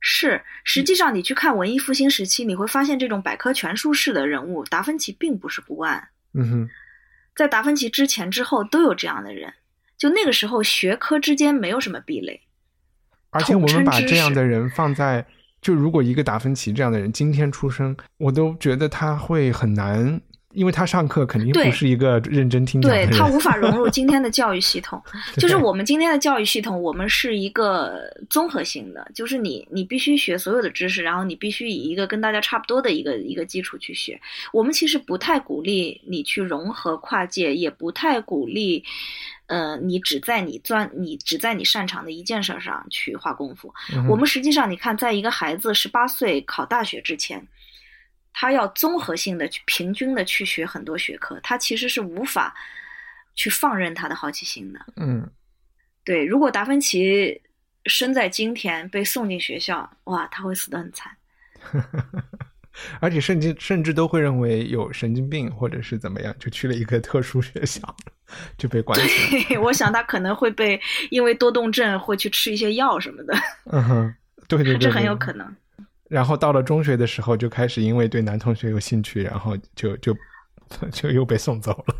[0.00, 6.08] 是，实际上你去看文艺复兴时期，你会发现这种百科全书式的人物，达芬奇并不是孤案。
[6.32, 6.70] 嗯哼，
[7.36, 9.52] 在达芬奇之前、之后都有这样的人。
[9.98, 12.40] 就那个时候，学科之间没有什么壁垒。
[13.28, 15.26] 而且我们把这样的人放在，
[15.60, 20.18] 就如果一个达芬奇这样的人今天出生，我都觉得他会很难
[20.52, 25.00] 因为他上课肯定不是一个认真听讲的人，对他无法融入今天的教育系统。
[25.38, 34.20] 就是我们今天的教育系统，我们是一个综合性的，就是你你必须学所有的知识，然后你必须以一个跟大家差不多的一个一个基础去学。
[34.52, 38.82] 我们其实不太鼓励你去融合跨界，也不太鼓励，
[39.46, 43.72] 呃，你只在你钻你只在你擅长的一件事上去花功夫。
[44.08, 47.40] 我们实际上，你看，在一个孩子十八岁考大学之前。
[48.32, 52.54] 他要综合性的去平均的去学很多学科，他其实是无法
[53.34, 54.80] 去放任他的好奇心的。
[54.96, 55.28] 嗯，
[56.04, 56.24] 对。
[56.24, 57.40] 如果达芬奇
[57.86, 61.16] 生在今天被送进学校，哇，他会死得很惨。
[63.00, 67.94] 而且甚至甚至都会认为有神经病或者是怎么样，就去了一个特殊学校
[68.56, 69.58] 就被关起来。
[69.58, 73.34] 我想他可能会被因为多动症会去吃一些药什么的。
[73.64, 74.14] 嗯哼，
[74.48, 75.54] 对对对， 这很有可能。
[76.10, 80.12] 然后到了中学的时候，就开始因为对男同学有兴趣，然后就就
[80.90, 81.94] 就又被送走了。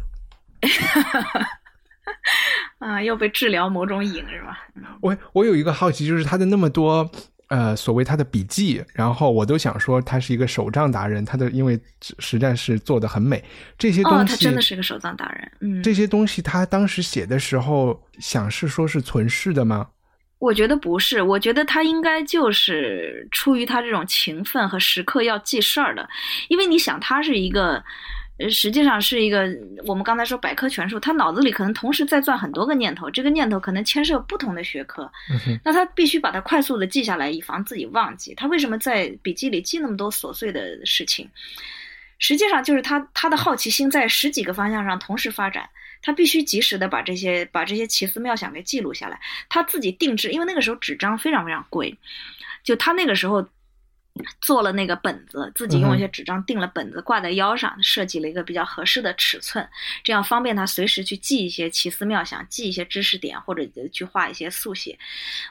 [2.81, 4.59] 啊，又被治疗某种瘾是吧？
[5.01, 7.09] 我我有一个好奇，就是他的那么多
[7.49, 11.79] 呃所谓他的笔记，然后我都想说他是一个手账达人，他的因为
[12.19, 13.45] 实在是做的很美，
[13.79, 15.53] 这些东西他真的是个手账达人。
[15.61, 19.87] 嗯，这些东西他当时写的时候，想是说是存世的吗？
[20.41, 26.09] 我觉得不是，我觉得他应该就是出于他这种勤奋和时刻要记事儿的，
[26.49, 27.85] 因为你想，他是一个，
[28.39, 29.47] 呃，实际上是一个
[29.87, 35.13] 我们刚才说百科全书，他脑子里可能同时在转很多个念头，这个念头可能牵涉不同的学科，
[35.63, 38.35] 那他必须把它快速的记下来，以防自己忘记。
[38.35, 41.29] 他为什么在笔记里记那么多琐碎的事情？
[42.19, 45.69] 实际上就是他他的好奇心在十几个方向上同时发展。
[46.03, 51.97] 他必须及时的把这些把这些奇思妙想给记录下来，他自己定制，因为那个时候纸张非常非常贵，
[52.63, 53.49] 就他那个时候。
[54.41, 59.67] 做了那个本子，自己用一些纸张订了本子，挂在腰上，设计了一个比较合适的尺寸，
[60.03, 63.63] 这样方便他随时去记一些奇思妙想，记一些知识点，或者
[63.93, 64.99] 去画一些速写。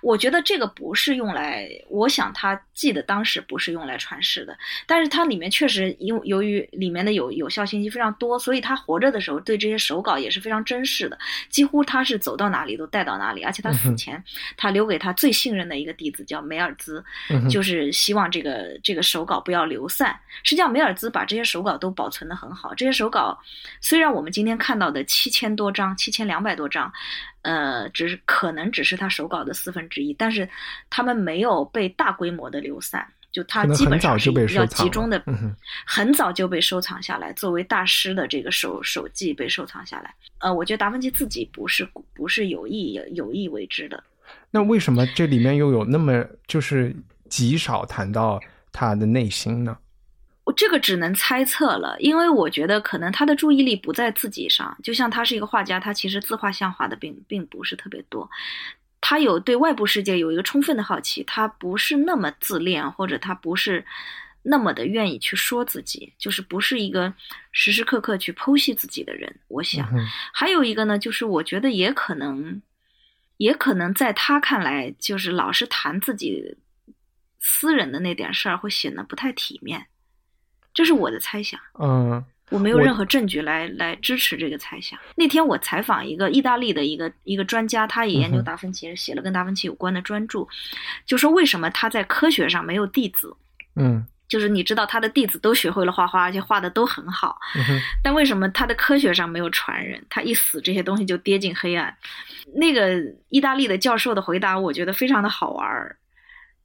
[0.02, 11.18] 我觉得这个不是用来，我想他记得当时不是用来传世的，但是它里面确实因由于里面的有有效信息非常多，所以他活着的时候对这些手稿也是非常珍视的，
[11.50, 14.22] 几乎他是走到哪里都带到哪里，而且他死前
[14.58, 17.04] 他留给他最信任的一个弟子叫梅尔兹，
[17.50, 18.59] 就是希望这个。
[18.60, 20.20] 呃，这个手稿不要流散。
[20.44, 22.74] 实际上，梅尔兹把这些手稿都保存的很好。
[22.76, 23.40] 这些手稿
[23.80, 26.92] 虽然我们今天看到的七千多张、七千两百多张，
[27.44, 30.48] 呃，只是可能只是他手稿的四分之一，但是
[30.90, 35.24] 他们没有被大规模的流散，就他基本上是比较集中的，
[35.86, 40.14] 很早就被收藏下来，作为大师的这个手手记被收藏下来。
[40.40, 44.04] 呃，我觉得达芬奇自己不是不是有意有意为之的。
[44.52, 46.94] 那为什么这里面又有那么就是？
[47.30, 48.40] 极少谈到
[48.72, 49.78] 他的内心呢，
[50.46, 58.30] 我这个只能猜测了，因为我觉得可能他的注意力不在自己上，就像他是一个画家，他其实自画像画的并并不是特别多，
[59.00, 63.86] 他有对外部世界有一个充分的好奇，他不是那么自恋，或者他不是
[64.42, 67.14] 那么的愿意去说自己，就是不是一个
[67.52, 69.34] 时时刻刻去剖析自己的人。
[69.50, 69.88] 我想
[70.34, 72.62] 还有一个呢，就是我觉得也可能，
[73.38, 76.58] 也可能在他看来，就是老是谈自己。
[77.40, 79.86] 私人的那点事儿会显得不太体面，
[80.74, 81.60] 这是我的猜想。
[81.80, 85.00] 嗯，我没有任何证据来来支持这个猜想。
[85.16, 90.48] 那天我采访一个意大利的一个一个专家，他也研究达芬奇，写了跟达芬奇有关的专著，
[91.06, 93.36] 就说为什么他在科学上没有弟子？
[93.76, 97.40] 嗯，就是你知道他的弟子都学会了画画，而且画的都很好，
[98.04, 100.04] 但为什么他的科学上没有传人？
[100.10, 101.96] 他一死，这些东西就跌进黑暗。
[102.54, 105.96] 那个意大利的教授的回答，我觉得非常的好玩儿。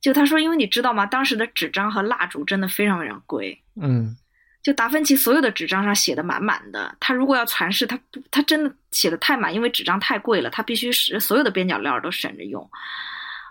[0.05, 1.07] 就他说，因为你知道吗？
[1.07, 3.59] 当时的纸张和蜡烛真的非常非常贵。
[3.81, 4.15] 嗯，
[4.63, 7.99] 就达芬奇所有的纸张上写的满满的，他如果要传世，他
[8.31, 12.71] 他真的写的太满，因为纸张太贵了，他必须是所有的边角料都省着用。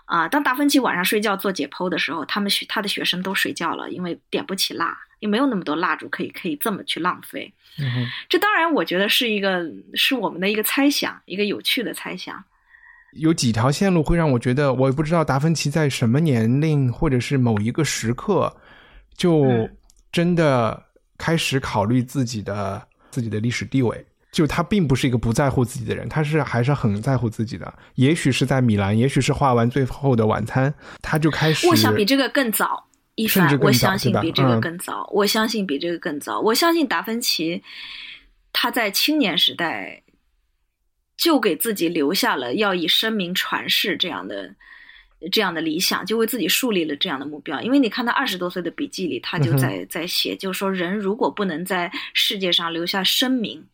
[0.04, 7.52] 啊，当达芬奇晚上睡觉做解剖的时候，他们学他的学生都睡觉了，因为点不起蜡，也没有那么多蜡烛可以可以这么去浪费。
[7.80, 12.44] 嗯这当然我觉得是一个是我们的一个猜想，一个有趣的猜想。
[13.14, 18.54] 有几条线路会让我觉得，我也不知道达芬奇在什么年龄或者是某一个时刻，
[19.16, 19.68] 就
[20.10, 20.82] 真的
[21.16, 24.04] 开始考虑自己的自己的历史地位。
[24.32, 27.72] 就他并不是一个不在乎自己的人，他是还是很在乎自己的。
[27.94, 30.68] 也许是在米兰，也许是画完《最后的晚餐》，
[31.00, 31.68] 他就开始。
[31.68, 32.84] 我想比这个更早
[33.14, 35.08] 一凡，我相信比这个更早。
[35.12, 36.40] 我相信比这个更早。
[36.40, 37.62] 我相信达芬奇
[38.52, 40.03] 他在青年时代。
[41.16, 44.54] 就给自己留下了要以声名传世这样的
[45.32, 47.60] 这样的理想，就为自己树立了这样的目标。
[47.62, 53.64] 因为你看他二十多岁的笔记里，他就在在写，就是说人如果不能在世界上留下声名，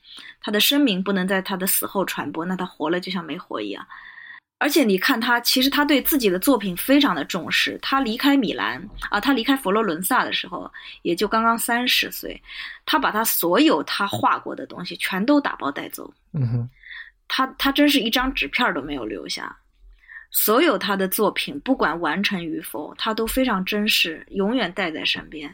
[0.40, 3.84] 他的声名不能在他的死后传播，那他活了就像没活一样。
[4.58, 7.78] 而且你看他，其实他对自己的作品非常的重视。
[7.80, 10.70] 他离开米兰啊，他离开佛罗伦萨的时候，
[11.00, 12.38] 也就刚刚三十岁。
[12.84, 16.12] 他把他所有他画过的东西全都打包带走。
[16.34, 16.70] 嗯哼，
[17.32, 19.56] 他他真是一张纸片都没有留下。
[20.32, 25.48] 所有他的作品，不管完成与否，他都非常珍视，永远带在身边，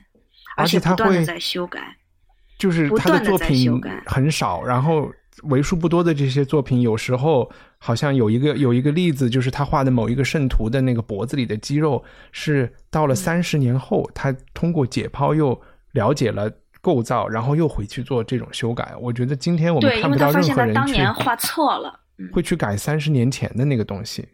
[0.57, 1.95] 而且不断的在修改。
[2.59, 3.71] 就是他的作品
[4.07, 5.13] 很少，然后。
[5.43, 12.03] 为数不多的这些作品，有时候好像有一个有一个例子，就是他画的某一个圣徒的那个脖子里的肌肉，
[12.33, 15.61] 是到了三十年后，他通过解剖又
[15.93, 16.51] 了解了
[16.81, 18.95] 构造，然后又回去做这种修改。
[19.01, 22.01] 我觉得今天我们看不到任何人去画错了，
[22.33, 24.29] 会去改三十年前的那个东西。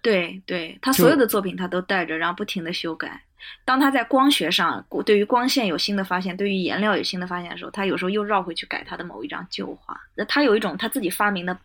[0.00, 3.22] 对，对他所有的作品他都带着，然后不停的修改。
[3.64, 9.98] 当他在光学上，对于光线有新的发现，对于颜料有新的发现的时候，他有时候又绕回去改他的某一张旧画。
[10.14, 11.56] 那他有一种他自己发明的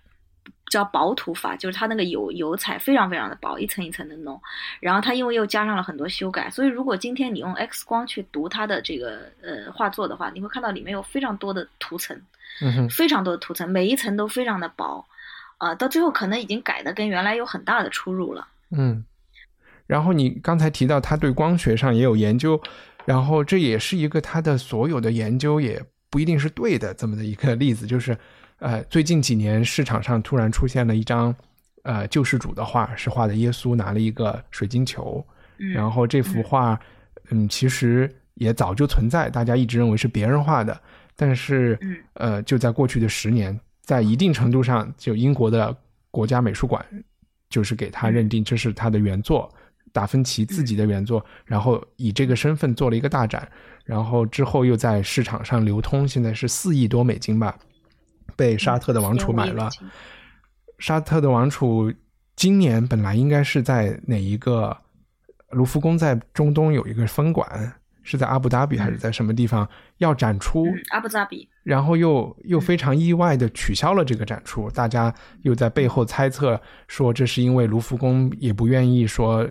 [0.73, 4.41] 叫薄涂法，就是它那个油油彩非常非常的薄，一层一层的弄。
[4.79, 12.19] 然后它因为又加上了很多修改，所以如果今天你用 X 光去读它的这个呃画作的话，你会看到里面有非常多的涂层，
[12.61, 15.05] 嗯非常多的涂层，每一层都非常的薄，
[15.59, 18.47] 啊，到最后可能已经改的跟原来有很大的出入了。
[18.71, 19.05] 嗯。
[19.85, 22.59] 然后你刚才提到他对光学上也有研究，
[23.05, 28.17] 然后这也是一个他的所有的研究也不一定是对的这么的一个例子，就是，
[28.63, 31.35] 呃，最近几年市场上突然出现了一张，
[31.81, 35.23] 呃，救世主的画，是画的耶稣拿了一个水晶球，
[35.57, 36.79] 然后这幅画，
[37.29, 40.79] 嗯，其实也早就存在，大家一直认为是别人画的，
[41.17, 41.77] 但是，
[42.13, 45.75] 呃，就在过去的十年，在一定程度上，就英国的
[46.09, 46.85] 国家美术馆，
[47.49, 49.53] 就是给他认定这是他的原作。
[49.91, 53.45] 达芬奇自己的原作，然后以这个身份做了一个大展，
[53.83, 57.55] 然后之后又在市场上流通，现在是四亿多美金吧，
[58.35, 59.69] 被沙特的王储买了。
[60.79, 61.93] 沙特的王储
[62.35, 64.75] 今年本来应该是在哪一个
[65.49, 67.73] 卢浮宫在中东有一个分馆，
[68.03, 69.67] 是在阿布达比还是在什么地方
[69.97, 70.65] 要展出？
[70.89, 71.47] 阿布扎比。
[71.63, 75.13] 然后又又非常意外的取消了这个展出，大家
[75.43, 79.47] 又在背后猜测说这是因为卢浮宫也不愿意说。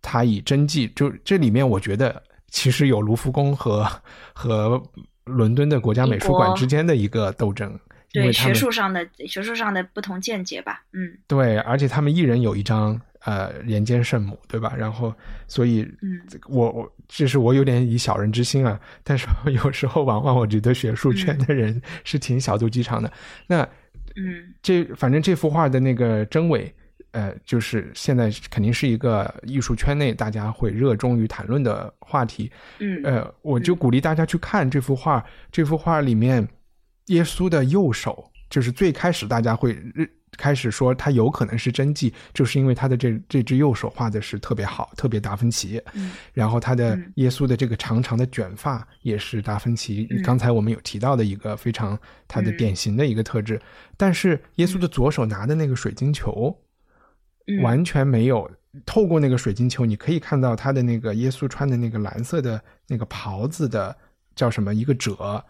[0.00, 3.84] 他以真迹，就这里面，我觉得其实有卢浮宫和
[4.32, 4.80] 和
[5.28, 7.78] 伦敦的国家美术馆之间的一个斗争，
[8.12, 14.74] 对学术上的学术上的不同见解吧，嗯，对，而且他们一人有一张呃人间圣母，对吧？
[14.76, 15.14] 然后，
[15.46, 23.12] 所以，嗯，我我这是我有点以小人之心啊， 但是有时候往往我觉得学术圈的人是挺小肚鸡肠的。
[23.46, 23.62] 那，
[24.16, 26.74] 嗯，这反正这幅画的那个真伪。
[27.12, 32.50] 呃，就是现在肯定是一个艺术圈内大家会热衷于谈论的话题。
[32.80, 35.24] 嗯，呃，我就鼓励大家去看这幅画。
[35.50, 36.46] 这幅画里面，
[37.06, 39.76] 耶稣的右手，就是最开始大家会
[40.36, 45.80] 开始说他有可能是真迹，就是因为他的这这只右手画的是特别好，特别达芬奇。
[45.94, 50.06] 嗯，然后他的耶稣的这个长长的卷发也是达芬奇。
[50.22, 51.98] 刚才我们有提到的一个非常
[52.28, 53.58] 他的典型的一个特质。
[53.96, 56.54] 但是耶稣的左手拿的那个水晶球。
[57.62, 58.50] 完全没有
[58.84, 63.96] 透过那个水晶球，你可以看到他的那个耶稣穿的那个蓝色的那个袍子的
[64.34, 65.42] 叫什么一个褶，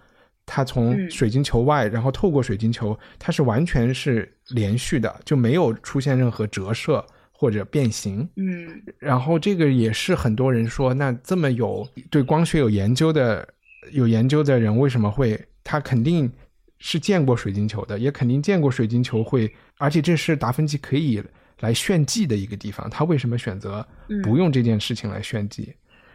[0.47, 8.27] 他从水晶球外，然后透过水晶球，它是完全是连续的，就没有出现任何折射或者变形。
[8.37, 13.47] 嗯，然后这个也是很多人说，那这么有对光学有研究的
[13.91, 16.31] 有研究的人，为什么会他肯定
[16.79, 21.23] 是见过水晶球的，也肯定见过水晶球会，而且这是达芬奇可以。
[21.61, 23.87] 来炫技的一个地方，他为什么选择
[24.23, 25.75] 不用这件事情来炫技？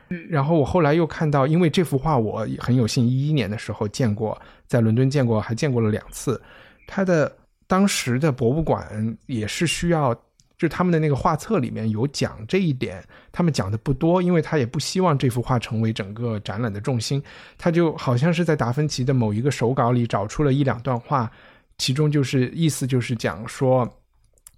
[0.10, 6.41] 嗯，然后我后来又看到，因为这幅画我很有幸一一年的时候见过，在伦敦见过，还见过了两次。
[6.88, 7.34] 他的
[7.68, 10.14] 当时的博物馆也是需要，
[10.58, 17.24] 就他们的那个画册里面有讲这一点，他们讲的不多，因为他也不希望这幅画成为整个展览的重心。
[17.58, 21.32] 他就好像是在达芬奇的某一个手稿里找出了一两段话，
[21.78, 23.89] 其中就是意思就是讲说。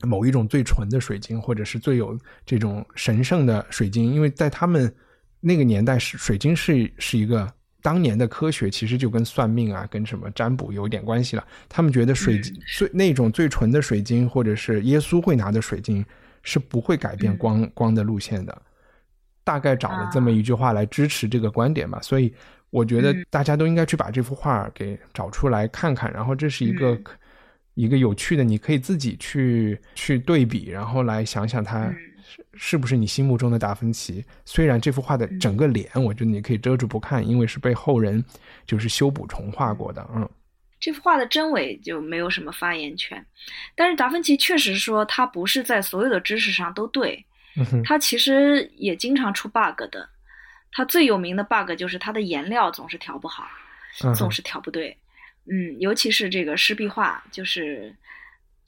[0.05, 4.93] 某一种最纯的水晶，或者是最有这种神圣的水晶，因为在他们
[5.39, 7.51] 那个年代，是水晶是是一个
[7.81, 11.45] 当年的科学，其实就跟算命啊，跟什么占卜有点关系了。
[11.67, 16.05] 他们觉得水晶最那种最纯的水晶，或者是耶稣会拿的水晶，
[16.43, 18.61] 是不会改变光光的路线的。
[19.43, 21.99] 大概找了这么一句话来支持这个观点吧。
[22.01, 22.33] 所以
[22.69, 26.11] 我觉得大家都应该去把这幅画给找出来看看。
[26.13, 26.99] 然后这是一个。
[27.75, 34.25] 一个有趣的，你可以自己去去对比，然后来想想它是是不是你心目中的达芬奇。
[34.43, 38.23] 虽然这幅画的整个脸，我觉得你可以遮住不看，因为是被后人
[38.65, 40.27] 就是修补重画过的，嗯。
[40.77, 43.25] 这幅画的真伪就没有什么发言权，
[43.75, 47.25] 但是达芬奇确实说他不是在所有的知识上都对，
[47.83, 50.07] 他其实也经常出 bug 的。
[50.71, 53.47] 他最有名的 bug 就是他的颜料总是调不好，
[54.15, 54.89] 总是调不对。
[54.89, 54.95] 嗯，
[55.79, 57.93] 尤其是这个湿壁画，就是。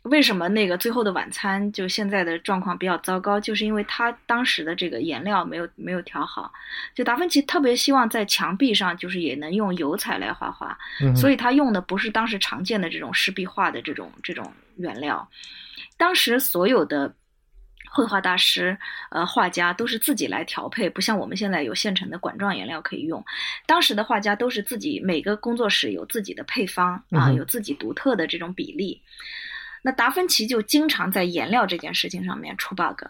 [0.04, 3.38] 为什么那个最后的晚餐就现在的状况比较糟糕？
[3.38, 6.50] 就是因为他当时的这个颜料没有没有调好。
[6.96, 10.78] 就达芬奇特别希望在墙壁上就是也能用油彩来画画，
[11.14, 15.30] 所以他用的不是当时常见的这种湿壁画的这种这种原料。
[15.98, 17.14] 当时所有的
[17.98, 18.78] 绘画大师、
[19.10, 23.26] 呃画家都是自己来调配，不像我们现在有现成的管状颜料可以用。
[23.66, 29.02] 当时的画家都是自己每个工作室有自己的配方啊，有自己独特的这种比例。
[29.82, 33.02] 那达芬奇就经常在颜料这件事情上面出 bug，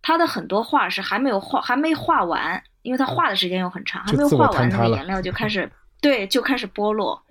[0.00, 5.70] 他的很多画是还没有画，还没画完，因为他画的时间又很长，还没有画完，那个颜料就开始
[6.00, 7.22] 对，就开始剥落，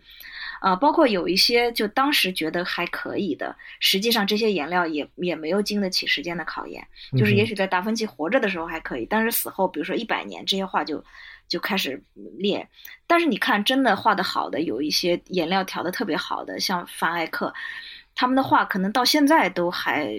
[0.62, 6.88] 啊，包括有一些就当时觉得还可以的，实际上这些颜料也也没有经得起时间的考验，
[7.18, 11.04] 就是也许在达芬奇活着的时候还可以，但是死后，比如说一百年，这些画就
[11.48, 12.00] 就开始
[12.38, 12.68] 裂。
[13.08, 17.52] 但是你看，真的画的好的，有一些颜料调的特别好的，像凡艾克。
[18.14, 20.14] 他们的画可能到现在都还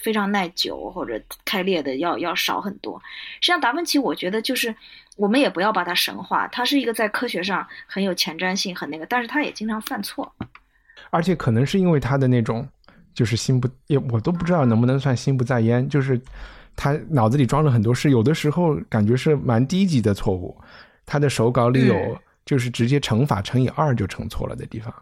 [0.00, 3.02] 非常耐久，或者开裂的要要少很多。
[3.40, 4.72] 实际上，达芬奇，我觉得就是
[5.16, 10.32] 我们也不要把它神化，他是一个在科学上很有前瞻性、很那个，但是他也经常犯错。
[11.10, 12.66] 而且可能是因为他的那种
[13.14, 16.20] 就是心不也，我都不知道能不能算心不在焉，就是
[16.74, 20.56] 他脑子里装了很多事，有的时候感觉是蛮低级的错误。
[21.06, 24.92] 他的手稿里有就是直接乘法乘以二就乘错了的地方。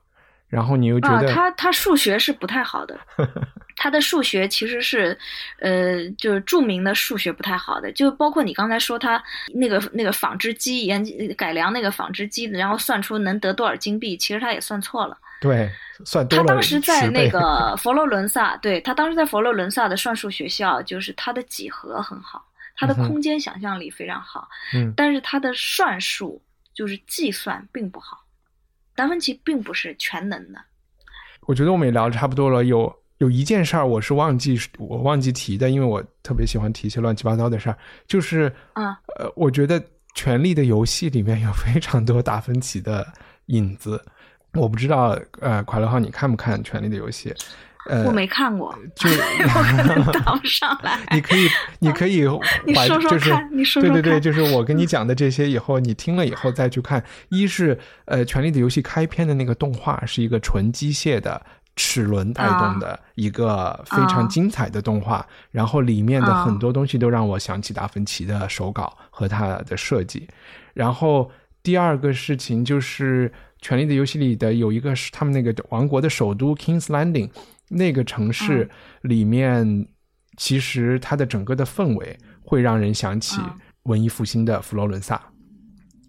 [0.53, 2.95] 然后你又觉得他他数学是不太好的，
[3.75, 5.19] 他的数学其实是，
[5.61, 9.23] 呃，就是著名的数学不太好的，就包括你刚才说他
[9.55, 11.03] 那个那个纺织机研
[11.39, 15.17] 改良那个纺织机，然后算出能得多少金币，其实他也算错了。
[15.41, 15.71] 对，
[16.05, 22.45] 算多了他当时在那个 佛罗伦萨，对他当时在佛罗伦萨的算术学校，就是他的几何很好，
[22.77, 26.43] 他的空间想象力非常好，嗯，但是他的算术
[26.75, 28.22] 就是计算并不好。
[28.95, 30.59] 达芬奇并不是全能的，
[31.47, 32.65] 我觉得我们也聊的差不多了。
[32.65, 37.79] 有有一件事儿我是忘记我忘记提的，因为我特别喜欢提一些乱七八糟的事儿。
[38.07, 39.81] 就是啊，呃，我觉得
[40.15, 43.07] 《权力的游戏》里面有非常多达芬奇的
[43.47, 44.03] 影子。
[44.55, 47.31] 我不知道，呃，快乐号，你看不看《权力的游戏》？
[47.89, 49.09] 呃，我没看过，就
[50.13, 50.99] 答不上来。
[51.13, 51.49] 你可以，
[51.81, 52.21] 你可以，
[52.65, 57.03] 你说说看，你说说对对对，就是我跟你讲的这些，以后你听了以后再去看。
[57.31, 70.29] 一是呃，《权力的游戏》开篇的那个动画是一个纯机械的齿轮带动的一个非常精彩的动画，然后里面的很多东西都让我想起达芬奇的手稿和他的设计。
[70.73, 71.29] 然后
[71.65, 73.29] 第二个事情就是
[73.61, 77.29] 《权力的游戏》里的有一个是他们那个王国的首都 Kings Landing。
[77.73, 78.69] 那个城市
[79.03, 79.87] 里面，
[80.37, 83.41] 其实它的整个的氛围会让人想起
[83.85, 85.21] 文艺复兴的佛罗伦萨，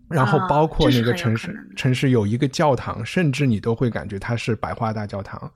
[0.10, 5.52] 然后包括那个城市，城市有一个教堂，甚至你都会感觉它是百花大教堂。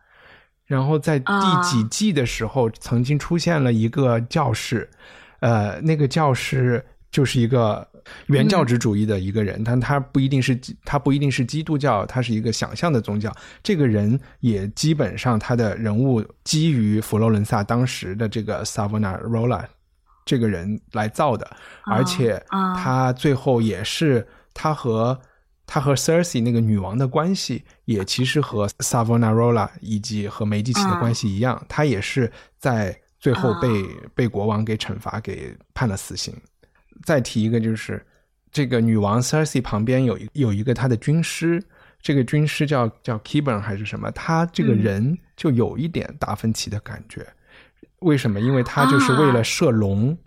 [0.66, 4.90] 然后在第几季的时候，曾经出现了一个教室，
[5.42, 7.88] 呃，那个教室就是一个。
[8.28, 13.34] 原教旨主义的一个人，但他不一定是他不一定是基督教，他是一个想象的宗教。
[13.64, 19.66] 这个人也基本上他的人物基于佛罗伦萨当时的这个 Savonarola
[20.26, 21.50] 这个人来造的，
[21.86, 25.18] 而且他最后也是他和
[25.66, 33.68] 他和 Cersei 那个女王的关系，也其实和 Savonarola 以及和梅基奇的关系一样，他也是在最后被
[34.14, 36.34] 被国王给惩罚，给判了死刑。
[37.04, 38.06] 再提一个，就是
[38.52, 41.64] 这个女王 Cersei 旁边有一有一个她的军师，
[42.02, 44.10] 这个军师叫叫 k i b e r n 还是什么？
[44.12, 47.26] 他这个人就有一点达芬奇的感觉。
[48.00, 48.40] 为什么？
[48.40, 50.18] 因为他就是为了射龙，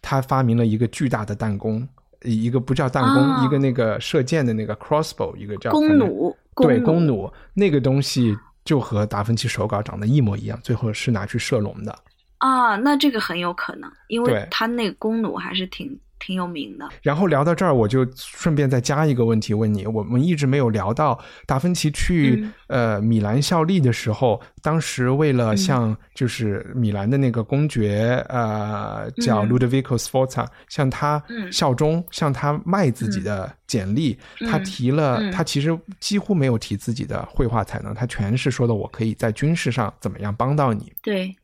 [0.00, 1.86] 他发明了一个巨大的弹弓，
[2.22, 6.34] 一个不叫弹弓，一个那个射箭的那个 crossbow，一个叫弓弩。
[6.56, 11.98] 对，弓弩那个东西就和达芬奇手稿长得一模一样，最后是拿去射龙的。
[12.38, 15.98] 啊，那这个很有可能，因为他那个弓弩还是挺。
[16.20, 16.88] 挺有名的。
[17.02, 31.20] 然后聊到这儿，我就顺便再加一个问题问你：我们一直没有聊到达芬奇去呃米兰效力的时候，当时为了向就是米兰的那个公爵呃叫 Ludovico Sforza 向他
[31.50, 34.16] 效忠，向他卖自己的简历，
[34.48, 40.92] 他提了他其实几乎没有提自己的绘画才能，他全是说的我可以在军事上怎么样帮到你。
[41.02, 41.34] 对。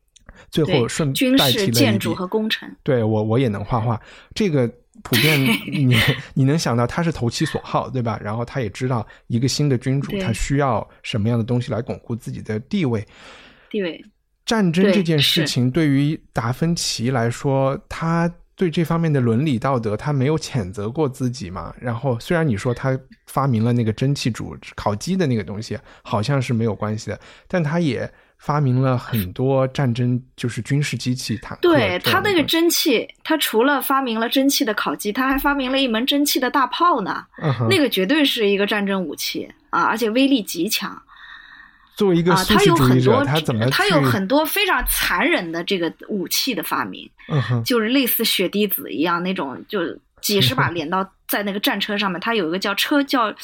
[0.49, 3.99] 最后顺军事建筑和工程，对我我也能画画。
[4.33, 4.67] 这个
[5.03, 5.39] 普遍
[5.69, 5.95] 你
[6.33, 8.19] 你能想到他是投其所好，对吧？
[8.23, 13.05] 然后他也知道一个新的君主他需要什么样的东西来巩固自己的地位。
[13.69, 14.03] 地位。
[14.45, 21.73] 战争这件事情对于达芬奇来说，他对这方面的伦理道德，他没有谴责过自己嘛？
[21.79, 22.97] 然后虽然你说他
[23.27, 28.11] 发明了那个蒸汽煮烤鸡的那个东西，好像是没有关系的，但他也。
[28.37, 31.61] 发明了很多战争，就是军事机器，坦克。
[31.61, 37.25] 对他那个蒸汽，他除了发明了蒸汽的烤鸡，他还发明了一门蒸汽的大炮呢。
[37.69, 41.01] 那个绝对是一个战争武器啊，而且威力极强。
[41.95, 47.09] 作为一个啊，他有很多，他怎么他有很多非常残忍的这个武器的发明，
[47.65, 49.81] 就是类似血滴子一样那种，就
[50.21, 51.07] 几十把镰刀。
[51.27, 53.35] 在那个战车上面，它有一个叫车叫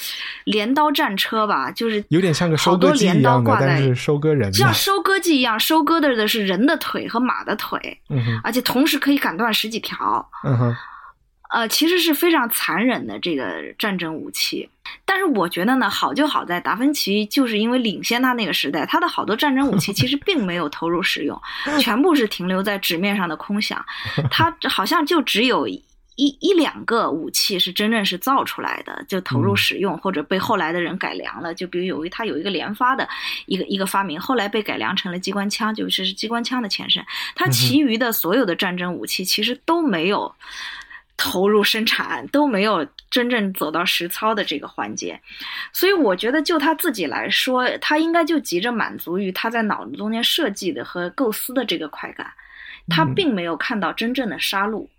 [0.46, 10.76] 镰刀战车吧，就是有点像个收割机一样的，但是收割人，像收割机一样收割的的是人的腿和马的腿，嗯而且同时可以砍断十几条，嗯哼，
[11.50, 13.46] 呃，其实是非常残忍的这个
[13.78, 14.70] 战争武器。
[15.04, 21.38] 但是我觉得呢，好就好在达芬奇就是因为领先他那个时代，他的好多战争武器其实并没有投入使用，
[21.82, 23.86] 全部是停留在纸面上的空想，
[24.32, 25.68] 他好像就只有。
[26.16, 31.54] 一一两个武器是真正是造出来的，就投入使用或者被后来的人改良了。
[31.54, 33.08] 就比如有一他有一个连发的
[33.48, 37.04] 一个一个发明，后来被改良成了机关枪，就是是机关枪的前身。
[37.36, 40.34] 他其余的所有的战争武器其实都没有
[41.18, 45.20] 投入生产，都没有真正走到实操的这个环节。
[45.72, 52.32] 所以我觉得就他自己来说，他应该就急着满足于他在脑子中间设计的和构思的这个快感，
[52.90, 54.84] 他并没有看到真正的杀戮。
[54.84, 54.90] 嗯，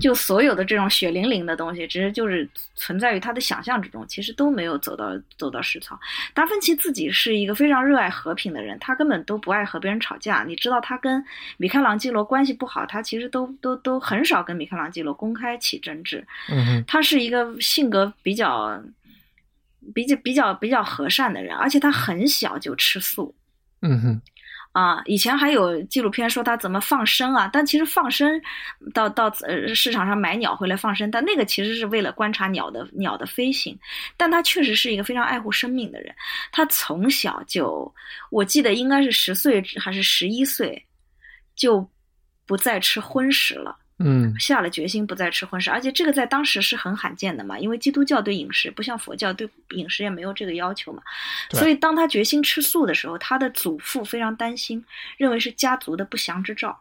[0.00, 5.98] 就所有的这种血淋淋的东西，只是就是存在于他的想象之中，其实都没有走到走到实操。
[6.34, 10.42] 达芬奇自己是一个非常热爱和平的人，他根本都不爱和别人吵架。
[10.42, 11.24] 你知道，他跟
[11.56, 16.26] 米开朗基罗关系不好，他其实都都都很少跟米开朗基罗公开起争执。
[16.48, 18.82] 嗯他是一个性格比较
[19.94, 23.32] 比较比较比较和善的人，而且他很小就吃素。
[23.82, 24.20] 嗯哼。
[24.72, 28.40] 啊，以前还有纪录片说他怎么放生啊，但其实放生
[28.94, 33.76] 到到呃市场上买鸟回来放生，但那个其实是为了观察鸟的鸟的飞行，
[34.16, 36.14] 但他确实是一个非常爱护生命的人。
[36.52, 37.92] 他从小就，
[38.30, 40.80] 我记得应该是十岁还是十一岁，
[41.56, 41.84] 就
[42.46, 43.76] 不再吃荤食了。
[44.02, 51.02] 嗯，下了决心不再吃荤食，而且这个在当时是很罕见的嘛，因为基督教对饮食不像佛教对饮食也没有这个要求嘛，
[51.50, 54.82] 所以当他决心吃素的时候，他的祖父非常担心，
[55.18, 56.80] 认为是家族的不祥之兆，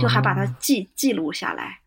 [0.00, 1.80] 就还把它记记录下来。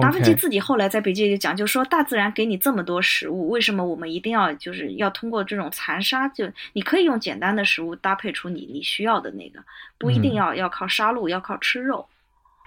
[0.00, 6.26] 达芬奇自己后来在笔记里讲，就说大自然给你这么多食物，为什么我们一定要就是要通过这种残杀？
[6.28, 9.62] 就你可以用简单的食物搭配出你你需要的那个，
[9.96, 12.08] 不一定要要靠杀戮，要靠吃肉。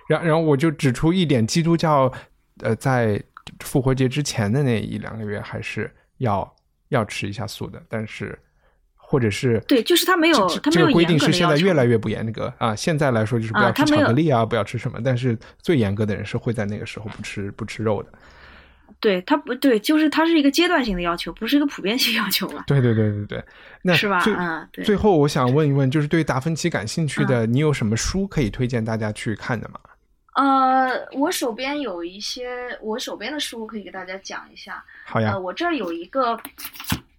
[0.09, 2.11] 然然后我就指出一点，基督教，
[2.61, 3.21] 呃，在
[3.59, 6.55] 复活节之前的那一两个月还是要
[6.87, 8.37] 要吃一下素的，但是
[8.95, 12.75] 或者是对，就是他没有，他这个规定是现在越来越不严格啊。
[12.75, 18.09] 现在来说就是不要吃巧克力啊，不要吃什么，但是最严格的人是会在那个时候不吃不吃肉的。
[18.99, 22.63] 对他不对，就是他是一个阶段性的要求，不是一个普遍性要求嘛。
[22.67, 23.43] 对对对对对，
[23.83, 24.19] 那是吧？
[24.21, 29.79] 最嗯，最后我想问一问，就是对达芬奇感兴趣的，你有什么书可以推荐大家去看的吗？
[30.39, 32.49] 呃，我手边有一些
[32.79, 34.81] 我手边的书可以给大家讲一下。
[35.05, 35.31] 好呀。
[35.31, 36.39] 呃，我这儿有一个，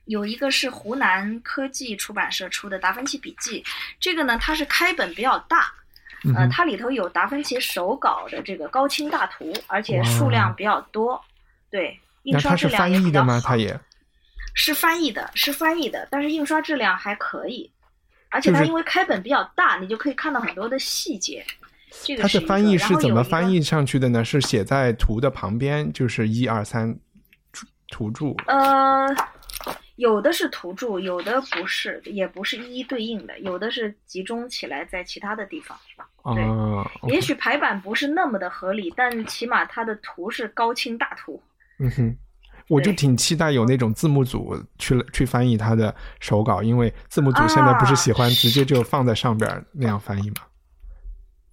[0.06, 3.62] 有一个是湖南科技出版社出的《达芬奇笔记》，
[4.01, 5.70] 这个呢，它是开本比较大，
[6.34, 11.22] 呃，它里头有达芬奇手稿的这个高清大图，而且数量比较多。
[11.70, 13.38] 对，印刷质量也比较好。
[13.40, 13.78] 它也
[14.55, 17.70] 是翻译的，是翻译的，但是印刷质量还可以，
[18.30, 21.44] 而且它因为开本比较大，你就可以看到很多的细节。
[22.20, 24.24] 它的翻译是怎么翻译上去的呢？
[24.24, 26.96] 是写在图的旁边，就是一二三
[27.90, 28.36] 图注。
[28.46, 29.06] 呃，
[29.96, 35.76] 有的是图注，有的不是，也不是一一对应的，有的是集中起来在其他的地方。
[36.34, 41.42] 对，也许排版不是那么的合理，但起码它的图是高清大图。
[41.78, 42.16] 嗯哼，
[42.68, 50.36] 我就挺期待有那种字幕组去去翻译他的手稿，因为字幕组现在不是喜欢直接就放在上边那样翻译吗？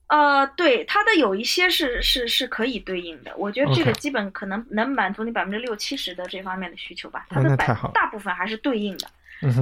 [0.07, 7.25] 呃，对，它的有一些是是是可以对应的，我觉得这个基本可能能满足你百分之六七十的这方面的需求吧。
[7.29, 9.09] 它的百大部分还是对应的，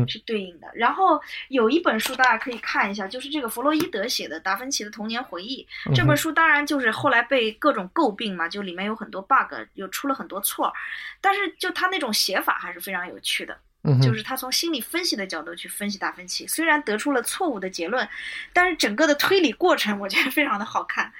[0.08, 0.68] 是对应的。
[0.76, 10.72] 然后有一本书大家可以看一下，就是这个弗洛伊德写的《达芬奇的童年回忆》这本书，当然就是后来被各种诟病嘛，就里面有很多 bug，又出了很多错，
[11.20, 13.58] 但是就他那种写法还是非常有趣的。
[14.02, 18.08] 就是他从心理分析的角度去分析达芬奇，虽然得出了错误的结论，
[18.54, 21.12] 但是整个的推理过程我觉得非常的好看。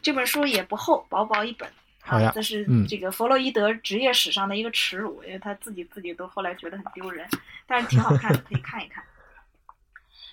[0.00, 1.68] 这本书也不厚，薄薄一本。
[2.04, 7.28] 好呀，这是这个弗洛伊德职业史上的一个耻辱，因为他自己自己都后来觉得很丢人，
[7.66, 9.04] 但是挺好看的， 可以看一看。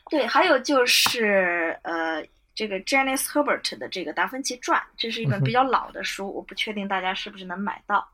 [0.09, 2.25] 对，还有就是呃，
[2.55, 8.09] 这个 Janice Herbert 的这个达芬奇传，这是一本比较老的书，我不确定大家是不是能买到。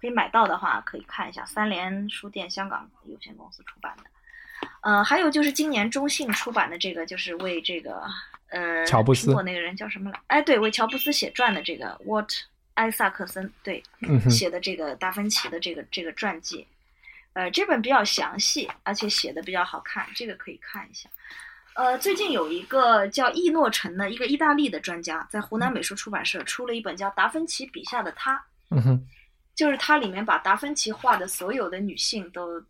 [0.00, 4.04] 可以买到的话，可以看一下三联书店香港有限公司出版的。
[4.80, 8.02] 呃，还有就是今年中信出版的这个，就是为这个
[8.50, 10.20] 呃苹果那个人叫什么来？
[10.28, 12.30] 哎，对，为乔布斯写传的这个 What
[12.74, 13.82] 艾萨克森对
[14.30, 16.66] 写的这个达芬奇的这个这个传记。
[17.34, 21.08] 呃，这本比较详细，而且写的比较好看，这个可以看一下。
[21.74, 28.34] 呃，最近有一个叫易诺城的一个意大利的专家，在湖南美术出版社出了一本叫《达芬奇笔下的他》。
[28.70, 29.06] 嗯哼。
[29.58, 32.62] 就是它里面把达芬奇画的所有的女性都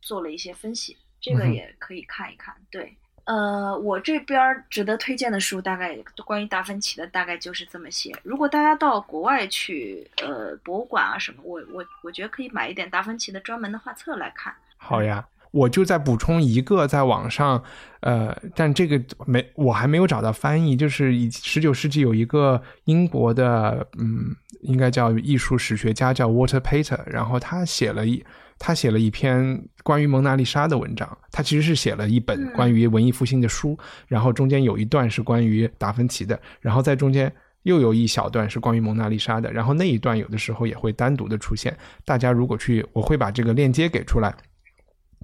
[0.00, 2.54] 做了一些分析，这个也可以看一看。
[2.70, 8.14] 对，呃，我这边值得推荐的书，大概关于达芬奇的大概就是这么些。
[8.22, 14.54] 如果大家到国外去，呃，博物馆啊什么，我我我觉得可以买一点达芬奇的专门的画册来看。
[14.76, 15.26] 好呀。
[15.50, 17.62] 我就再补充一个，在网上，
[18.00, 20.76] 呃，但这个没，我还没有找到翻译。
[20.76, 28.22] 就是十九世纪有一个英国的，嗯，应该叫艺术史学家叫 Water Pater，然后他写了一
[28.58, 31.18] 他写了一篇关于蒙娜丽莎的文章。
[31.30, 37.32] 他其实是写了一本关于文艺复兴的书，然后中间有一段是关于达芬奇的，然后在中间
[37.62, 41.76] 又有一小段是关于蒙娜丽莎的，然后那一段有的时候也会单独的出现。
[42.04, 44.34] 大家如果去，我会把这个链接给出来。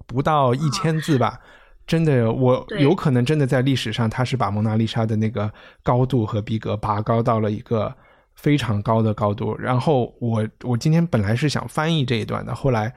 [0.06, 1.38] 不到一千字吧，
[1.86, 5.52] 真的，我有可能真的在历史上，他是把蒙娜丽莎的那个
[5.82, 7.94] 高度和逼格拔高到了一个
[8.34, 9.56] 非常高的高度。
[9.58, 12.94] 然后我我今天本来是想翻译这一段的，后来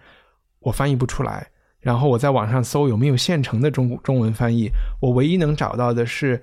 [0.60, 1.48] 我翻译不出来。
[1.80, 4.70] 然后我在网上搜有没有现成的中中文翻译，
[5.02, 6.42] 我唯一能找到的是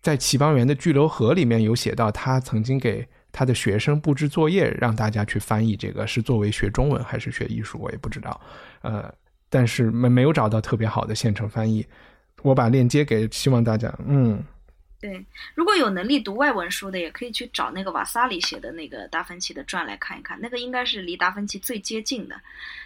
[0.00, 8.40] 在齐邦媛的《巨流河》里面有写到，他曾经给他的学生布置作业，让大家去翻译这个，是作为学中文还是学艺术，我也不知道。
[8.82, 9.12] 呃。
[9.50, 11.84] 但是没没有找到特别好的现成翻译，
[12.42, 14.42] 我把链接给希望大家，嗯，
[15.00, 15.22] 对，
[15.54, 22.40] 如果有能力读外文书的，也可以去找那个瓦萨里写的那个达芬奇的传来看一看，那个应该是离达芬奇最接近的，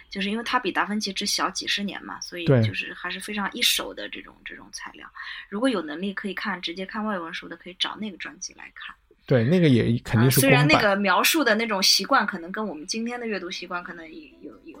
[0.09, 5.07] 就是因为他比达芬奇只小几十年嘛，所以就是还是非常一手的这种这种材料。
[5.49, 8.95] 如果有能力可以看直接看外文书的，可以找那个专辑来看。
[9.27, 10.41] 对，那个也肯定是。
[10.41, 14.03] 虽然那个描述的那种习惯可能跟我们今天的阅读习惯可能
[14.41, 14.79] 有有。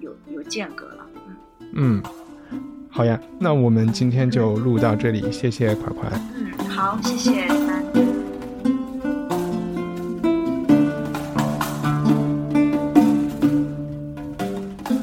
[0.00, 1.06] 有有间隔了，
[1.74, 2.60] 嗯，嗯，
[2.90, 6.12] 好呀，那我们今天就录到这里，谢谢款款。
[6.36, 7.84] 嗯，好，谢谢三。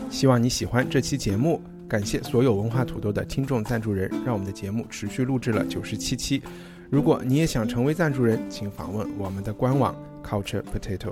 [0.09, 6.41] 希望你喜欢这期节目，感谢所有文化土豆的听众赞助人，让我们的节目持续录制了九十七期。
[6.91, 11.11] 如果你也想成为赞助人，请访问我们的官网 culturepotato